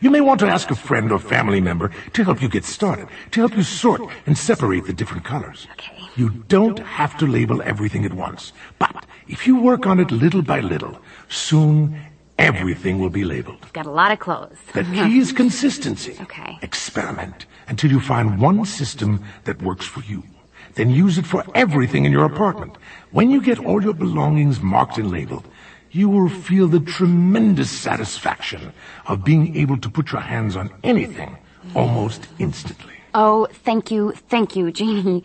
You 0.00 0.10
may 0.10 0.22
want 0.22 0.40
to 0.40 0.48
ask 0.48 0.70
a 0.70 0.74
friend 0.74 1.12
or 1.12 1.18
family 1.20 1.60
member 1.60 1.92
to 2.14 2.24
help 2.24 2.42
you 2.42 2.48
get 2.48 2.64
started, 2.64 3.06
to 3.30 3.40
help 3.40 3.54
you 3.56 3.62
sort 3.62 4.00
and 4.26 4.36
separate 4.36 4.86
the 4.86 4.94
different 4.94 5.24
colors. 5.24 5.68
Okay. 5.72 5.92
You 6.16 6.30
don't 6.48 6.80
have 6.80 7.16
to 7.18 7.26
label 7.26 7.62
everything 7.62 8.04
at 8.04 8.14
once, 8.14 8.52
but 8.78 9.04
if 9.28 9.46
you 9.46 9.60
work 9.60 9.86
on 9.86 10.00
it 10.00 10.10
little 10.10 10.42
by 10.42 10.60
little, 10.60 10.98
soon 11.28 12.00
everything 12.38 12.98
will 12.98 13.10
be 13.10 13.24
labeled. 13.24 13.64
Got 13.74 13.86
a 13.86 13.90
lot 13.90 14.10
of 14.10 14.18
clothes. 14.18 14.56
The 14.72 14.82
key 14.98 15.18
is 15.18 15.30
consistency. 15.30 16.16
Okay. 16.22 16.58
Experiment 16.62 17.46
until 17.68 17.90
you 17.92 18.00
find 18.00 18.40
one 18.40 18.64
system 18.64 19.22
that 19.44 19.62
works 19.62 19.86
for 19.86 20.00
you. 20.00 20.24
Then 20.74 20.90
use 20.90 21.18
it 21.18 21.26
for 21.26 21.44
everything 21.54 22.04
in 22.04 22.12
your 22.12 22.24
apartment. 22.24 22.76
When 23.10 23.30
you 23.30 23.42
get 23.42 23.58
all 23.58 23.82
your 23.82 23.94
belongings 23.94 24.60
marked 24.60 24.98
and 24.98 25.10
labeled, 25.10 25.46
you 25.90 26.08
will 26.08 26.28
feel 26.28 26.68
the 26.68 26.80
tremendous 26.80 27.70
satisfaction 27.70 28.72
of 29.06 29.24
being 29.24 29.56
able 29.56 29.78
to 29.78 29.90
put 29.90 30.12
your 30.12 30.20
hands 30.20 30.56
on 30.56 30.70
anything 30.84 31.36
almost 31.74 32.28
instantly. 32.38 32.94
Oh, 33.14 33.48
thank 33.52 33.90
you, 33.90 34.12
thank 34.12 34.54
you, 34.54 34.70
Jeannie. 34.70 35.24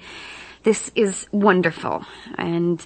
This 0.64 0.92
is 0.96 1.28
wonderful. 1.32 2.04
And 2.40 2.84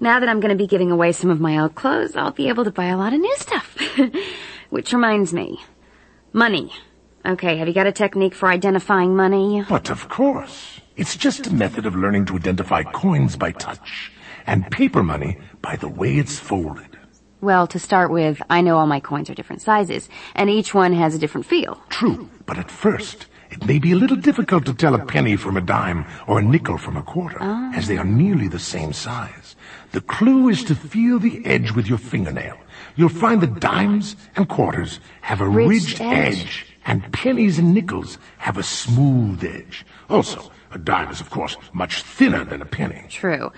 now 0.00 0.20
that 0.20 0.28
I'm 0.28 0.40
going 0.40 0.50
to 0.50 0.62
be 0.62 0.66
giving 0.66 0.90
away 0.90 1.12
some 1.12 1.30
of 1.30 1.40
my 1.40 1.58
old 1.58 1.74
clothes, 1.74 2.14
I'll 2.14 2.32
be 2.32 2.48
able 2.48 2.64
to 2.64 2.70
buy 2.70 2.86
a 2.86 2.96
lot 2.98 3.14
of 3.14 3.20
new 3.20 3.36
stuff. 3.38 3.78
Which 4.70 4.92
reminds 4.92 5.32
me. 5.32 5.58
Money. 6.34 6.72
Okay, 7.24 7.56
have 7.56 7.68
you 7.68 7.74
got 7.74 7.86
a 7.86 7.92
technique 7.92 8.34
for 8.34 8.48
identifying 8.48 9.16
money? 9.16 9.64
But 9.66 9.90
of 9.90 10.08
course, 10.08 10.81
it's 10.96 11.16
just 11.16 11.46
a 11.46 11.54
method 11.54 11.86
of 11.86 11.96
learning 11.96 12.26
to 12.26 12.36
identify 12.36 12.82
coins 12.82 13.36
by 13.36 13.52
touch 13.52 14.12
and 14.46 14.70
paper 14.70 15.02
money 15.02 15.38
by 15.60 15.76
the 15.76 15.88
way 15.88 16.16
it's 16.16 16.38
folded. 16.38 16.98
Well, 17.40 17.66
to 17.68 17.78
start 17.78 18.10
with, 18.10 18.40
I 18.50 18.60
know 18.60 18.76
all 18.76 18.86
my 18.86 19.00
coins 19.00 19.28
are 19.28 19.34
different 19.34 19.62
sizes, 19.62 20.08
and 20.36 20.48
each 20.48 20.74
one 20.74 20.92
has 20.92 21.14
a 21.14 21.18
different 21.18 21.46
feel. 21.46 21.80
True, 21.88 22.28
but 22.46 22.56
at 22.56 22.70
first, 22.70 23.26
it 23.50 23.66
may 23.66 23.78
be 23.80 23.92
a 23.92 23.96
little 23.96 24.16
difficult 24.16 24.64
to 24.66 24.74
tell 24.74 24.94
a 24.94 25.04
penny 25.04 25.34
from 25.36 25.56
a 25.56 25.60
dime 25.60 26.06
or 26.28 26.38
a 26.38 26.42
nickel 26.42 26.78
from 26.78 26.96
a 26.96 27.02
quarter, 27.02 27.38
ah. 27.40 27.72
as 27.74 27.88
they 27.88 27.98
are 27.98 28.04
nearly 28.04 28.46
the 28.46 28.60
same 28.60 28.92
size. 28.92 29.56
The 29.90 30.00
clue 30.00 30.48
is 30.48 30.62
to 30.64 30.74
feel 30.74 31.18
the 31.18 31.44
edge 31.44 31.72
with 31.72 31.88
your 31.88 31.98
fingernail. 31.98 32.56
You'll 32.94 33.08
find 33.08 33.40
that 33.40 33.60
dimes 33.60 34.16
and 34.36 34.48
quarters 34.48 35.00
have 35.22 35.40
a 35.40 35.48
Ridged 35.48 35.68
ridged, 35.68 36.00
edge. 36.00 36.38
edge, 36.38 36.66
and 36.86 37.12
pennies 37.12 37.58
and 37.58 37.74
nickels 37.74 38.18
have 38.38 38.56
a 38.56 38.62
smooth 38.62 39.44
edge. 39.44 39.84
Also, 40.08 40.50
a 40.74 40.78
dime 40.78 41.10
is 41.10 41.20
of 41.20 41.30
course 41.30 41.56
much 41.72 42.02
thinner 42.02 42.44
than 42.44 42.62
a 42.62 42.66
penny. 42.66 43.06
True. 43.08 43.52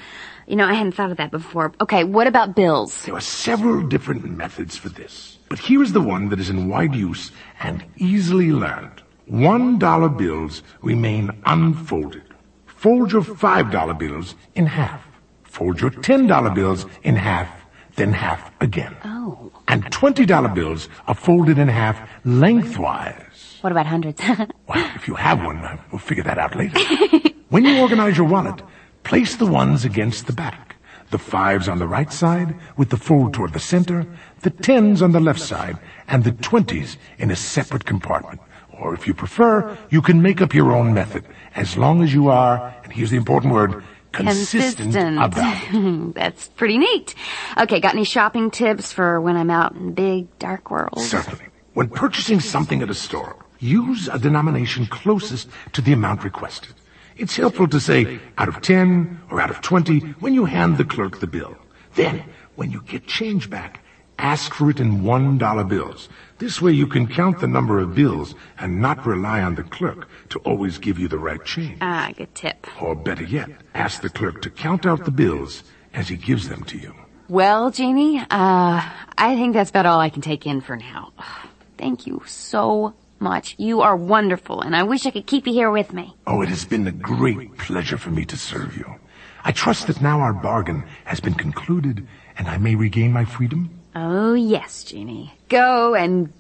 You 0.47 0.57
know, 0.57 0.67
I 0.67 0.75
hadn't 0.75 0.93
thought 0.93 1.11
of 1.11 1.17
that 1.17 1.31
before. 1.31 1.73
Okay, 1.81 2.05
what 2.05 2.27
about 2.27 2.55
bills? 2.55 3.03
There 3.05 3.15
are 3.15 3.21
several 3.21 3.87
different 3.87 4.25
methods 4.25 4.77
for 4.77 4.91
this, 4.91 5.39
but 5.49 5.59
here 5.59 5.83
is 5.83 5.93
the 5.93 6.03
one 6.03 6.29
that 6.29 6.41
is 6.41 6.51
in 6.51 6.69
wide 6.69 6.95
use 6.95 7.33
and 7.61 7.83
easily 7.97 8.53
learned. 8.53 9.03
One 9.27 9.79
dollar 9.79 10.11
bills 10.11 10.63
remain 10.83 11.31
unfolded. 11.47 12.25
Fold 12.67 13.13
your 13.13 13.25
five 13.25 13.71
dollar 13.71 13.95
bills 13.95 14.35
in 14.55 14.67
half. 14.67 15.03
Fold 15.45 15.81
your 15.81 15.91
ten 15.91 16.27
dollar 16.27 16.51
bills 16.51 16.85
in 17.05 17.17
half, 17.17 17.49
then 17.97 18.13
half 18.13 18.51
again. 18.61 18.95
Oh. 19.05 19.51
And 19.67 19.91
twenty 19.91 20.27
dollar 20.27 20.51
bills 20.51 20.91
are 21.07 21.15
folded 21.15 21.59
in 21.59 21.69
half 21.69 21.97
lengthwise. 22.27 23.34
What 23.65 23.73
about 23.73 23.87
hundreds? 23.87 24.21
Well, 24.69 24.91
if 24.95 25.09
you 25.09 25.15
have 25.15 25.43
one, 25.43 25.57
uh, 25.65 25.79
we'll 25.91 25.99
figure 25.99 26.25
that 26.25 26.37
out 26.37 26.55
later. 26.55 26.79
when 27.49 27.65
you 27.65 27.81
organize 27.81 28.19
your 28.19 28.27
wallet, 28.27 28.61
place 29.05 29.37
the 29.37 29.47
ones 29.47 29.87
against 29.87 30.27
the 30.27 30.35
back. 30.35 30.77
The 31.11 31.19
fives 31.19 31.67
on 31.67 31.79
the 31.79 31.87
right 31.87 32.13
side 32.13 32.57
with 32.77 32.91
the 32.91 32.99
fold 32.99 33.33
toward 33.33 33.55
the 33.55 33.61
center, 33.61 34.07
the 34.43 34.51
tens 34.51 35.01
on 35.01 35.13
the 35.13 35.21
left 35.21 35.41
side, 35.41 35.79
and 36.09 36.25
the 36.25 36.33
twenties 36.33 36.99
in 37.17 37.31
a 37.31 37.37
separate 37.37 37.87
compartment. 37.87 38.41
Or 38.71 38.93
if 38.93 39.07
you 39.07 39.15
prefer, 39.15 39.79
you 39.89 40.03
can 40.03 40.21
make 40.21 40.43
up 40.43 40.53
your 40.53 40.73
own 40.73 40.93
method, 40.93 41.25
as 41.55 41.79
long 41.79 42.03
as 42.03 42.13
you 42.13 42.29
are, 42.29 42.75
and 42.85 42.93
here's 42.93 43.11
the 43.13 43.17
important 43.17 43.55
word, 43.55 43.83
consistent, 44.13 44.95
about 44.95 45.57
it. 45.73 46.15
That's 46.15 46.49
pretty 46.49 46.77
neat. 46.77 47.15
Okay, 47.57 47.81
got 47.81 47.95
any 47.95 48.05
shopping 48.05 48.51
tips 48.51 48.93
for 48.93 49.23
when 49.23 49.37
I'm 49.37 49.51
out 49.51 49.73
in 49.73 49.87
the 49.87 49.93
big, 49.93 50.39
dark 50.39 50.71
world? 50.71 51.01
Certainly. 51.01 51.47
When 51.73 51.89
purchasing 51.89 52.39
something 52.41 52.83
at 52.83 52.91
a 52.91 52.95
store, 52.95 53.44
use 53.65 54.09
a 54.09 54.19
denomination 54.19 54.87
closest 54.87 55.49
to 55.73 55.81
the 55.81 55.93
amount 55.93 56.23
requested. 56.23 56.75
It's 57.17 57.37
helpful 57.37 57.69
to 57.69 57.81
say 57.81 58.19
out 58.39 58.49
of 58.49 58.61
10 58.61 59.21
or 59.31 59.41
out 59.41 59.51
of 59.51 59.61
20 59.61 60.01
when 60.21 60.35
you 60.35 60.45
hand 60.45 60.77
the 60.79 60.85
clerk 60.85 61.21
the 61.21 61.27
bill. 61.27 61.57
Then, 61.95 62.25
when 62.57 62.71
you 62.71 62.83
get 62.83 63.07
change 63.07 63.49
back, 63.49 63.81
ask 64.19 64.53
for 64.53 64.69
it 64.71 64.81
in 64.81 65.03
$1 65.03 65.69
bills. 65.69 66.09
This 66.39 66.61
way 66.61 66.73
you 66.73 66.87
can 66.87 67.07
count 67.07 67.39
the 67.41 67.47
number 67.47 67.79
of 67.79 67.95
bills 67.95 68.35
and 68.59 68.81
not 68.81 69.07
rely 69.07 69.41
on 69.43 69.55
the 69.55 69.63
clerk 69.63 70.09
to 70.31 70.41
always 70.41 70.79
give 70.79 70.99
you 70.99 71.09
the 71.09 71.19
right 71.19 71.43
change. 71.45 71.79
Ah, 71.81 72.11
good 72.17 72.35
tip. 72.35 72.67
Or 72.83 72.95
better 72.95 73.25
yet, 73.25 73.49
ask 73.75 74.03
the 74.03 74.11
clerk 74.11 74.43
to 74.43 74.51
count 74.51 74.85
out 74.85 75.05
the 75.05 75.11
bills 75.11 75.63
as 75.95 76.09
he 76.09 76.17
gives 76.17 76.49
them 76.49 76.65
to 76.65 76.79
you. 76.79 76.93
Well, 77.29 77.71
Jeannie, 77.71 78.19
uh, 78.19 78.25
I 78.31 79.37
think 79.37 79.55
that's 79.55 79.71
about 79.71 79.87
all 79.87 80.01
I 80.01 80.11
can 80.11 80.21
take 80.21 80.47
in 80.47 80.61
for 80.61 80.77
now. 80.77 81.13
Thank 81.79 82.07
you 82.07 82.23
so 82.27 82.95
much. 83.25 83.57
You 83.59 83.81
are 83.81 83.97
wonderful, 83.97 84.61
and 84.61 84.77
I 84.77 84.85
wish 84.85 85.07
I 85.07 85.11
could 85.11 85.27
keep 85.27 85.49
you 85.49 85.53
here 85.53 85.71
with 85.71 85.93
me. 85.93 86.15
Oh, 86.27 86.43
it 86.43 86.49
has 86.51 86.65
been 86.65 86.87
a 86.87 86.93
great 86.93 87.57
pleasure 87.59 87.99
for 87.99 88.11
me 88.11 88.25
to 88.27 88.37
serve 88.37 88.77
you. 88.77 89.01
I 89.45 89.53
trust 89.53 89.89
that 89.89 90.01
now 90.01 90.21
our 90.21 90.33
bargain 90.33 90.85
has 91.05 91.21
been 91.21 91.35
concluded 91.35 92.07
and 92.39 92.49
I 92.49 92.57
may 92.59 92.75
regain 92.75 93.13
my 93.13 93.25
freedom. 93.25 93.81
Oh, 93.95 94.35
yes, 94.35 94.85
Jeannie. 94.85 95.35
Go 95.49 95.95
and 95.95 96.33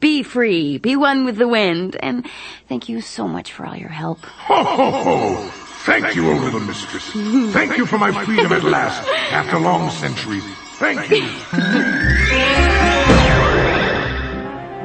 be 0.00 0.22
free. 0.22 0.78
Be 0.78 0.94
one 0.94 1.24
with 1.24 1.36
the 1.36 1.48
wind. 1.48 1.96
And 2.00 2.28
thank 2.68 2.88
you 2.88 3.00
so 3.00 3.26
much 3.26 3.52
for 3.52 3.64
all 3.64 3.76
your 3.76 3.88
help. 3.88 4.20
Ho, 4.20 4.62
ho, 4.62 4.90
ho! 4.90 5.50
Thank 5.84 6.14
you, 6.14 6.30
O 6.30 6.34
little 6.34 6.60
mistress. 6.60 7.10
Thank 7.52 7.76
you 7.76 7.86
for 7.86 7.98
my 7.98 8.12
freedom 8.24 8.52
at 8.52 8.62
last, 8.62 9.08
after 9.32 9.58
long 9.58 9.90
centuries. 9.90 10.44
Thank 10.74 11.10
you. 11.10 11.22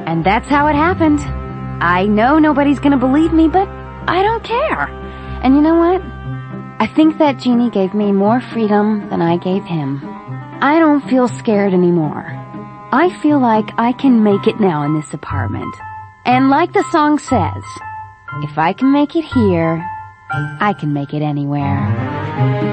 And 0.06 0.24
that's 0.24 0.48
how 0.48 0.66
it 0.66 0.74
happened. 0.74 1.20
I 1.80 2.06
know 2.06 2.38
nobody's 2.38 2.80
gonna 2.80 2.98
believe 2.98 3.32
me, 3.32 3.48
but 3.48 3.68
I 4.08 4.22
don't 4.22 4.42
care. 4.42 4.88
And 5.42 5.54
you 5.54 5.60
know 5.60 5.76
what? 5.76 6.02
I 6.80 6.86
think 6.94 7.18
that 7.18 7.38
genie 7.38 7.70
gave 7.70 7.94
me 7.94 8.12
more 8.12 8.40
freedom 8.40 9.08
than 9.10 9.22
I 9.22 9.36
gave 9.36 9.64
him. 9.64 10.00
I 10.60 10.78
don't 10.78 11.08
feel 11.08 11.28
scared 11.28 11.72
anymore. 11.72 12.26
I 12.92 13.16
feel 13.20 13.38
like 13.38 13.70
I 13.78 13.92
can 13.92 14.22
make 14.22 14.46
it 14.46 14.58
now 14.60 14.82
in 14.82 14.94
this 14.94 15.12
apartment. 15.12 15.74
And 16.24 16.50
like 16.50 16.72
the 16.72 16.84
song 16.90 17.18
says, 17.18 17.64
if 18.42 18.58
I 18.58 18.72
can 18.72 18.92
make 18.92 19.14
it 19.14 19.24
here, 19.24 19.84
I 20.30 20.74
can 20.78 20.92
make 20.92 21.14
it 21.14 21.22
anywhere. 21.22 22.67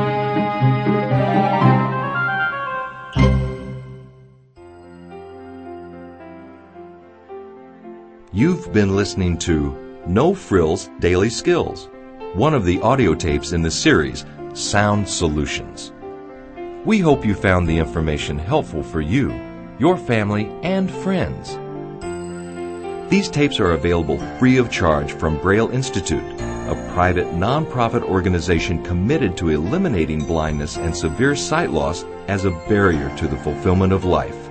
You've 8.35 8.73
been 8.73 8.97
listening 8.97 9.37
to 9.37 10.01
No 10.07 10.35
Frills 10.35 10.89
Daily 10.99 11.29
Skills, 11.29 11.87
one 12.33 12.53
of 12.53 12.65
the 12.65 12.81
audio 12.81 13.15
tapes 13.15 13.53
in 13.53 13.61
the 13.61 13.71
series 13.71 14.25
Sound 14.53 15.07
Solutions. 15.07 15.93
We 16.83 16.99
hope 16.99 17.25
you 17.25 17.33
found 17.33 17.65
the 17.65 17.77
information 17.77 18.37
helpful 18.37 18.83
for 18.83 18.99
you, 18.99 19.31
your 19.79 19.95
family, 19.95 20.51
and 20.63 20.91
friends. 20.91 21.57
These 23.09 23.29
tapes 23.29 23.57
are 23.61 23.71
available 23.71 24.17
free 24.37 24.57
of 24.57 24.69
charge 24.69 25.13
from 25.13 25.39
Braille 25.39 25.69
Institute, 25.69 26.41
a 26.41 26.91
private 26.93 27.27
nonprofit 27.27 28.03
organization 28.03 28.83
committed 28.83 29.37
to 29.37 29.47
eliminating 29.47 30.19
blindness 30.25 30.75
and 30.75 30.93
severe 30.93 31.37
sight 31.37 31.69
loss 31.69 32.03
as 32.27 32.43
a 32.43 32.51
barrier 32.67 33.15
to 33.15 33.29
the 33.29 33.37
fulfillment 33.37 33.93
of 33.93 34.03
life. 34.03 34.44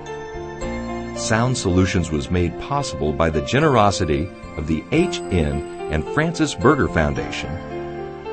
Sound 1.17 1.57
Solutions 1.57 2.11
was 2.11 2.29
made 2.29 2.59
possible 2.59 3.13
by 3.13 3.29
the 3.29 3.41
generosity 3.41 4.29
of 4.57 4.67
the 4.67 4.83
H.N. 4.91 5.61
and 5.91 6.03
Frances 6.09 6.53
Berger 6.53 6.89
Foundation, 6.89 7.49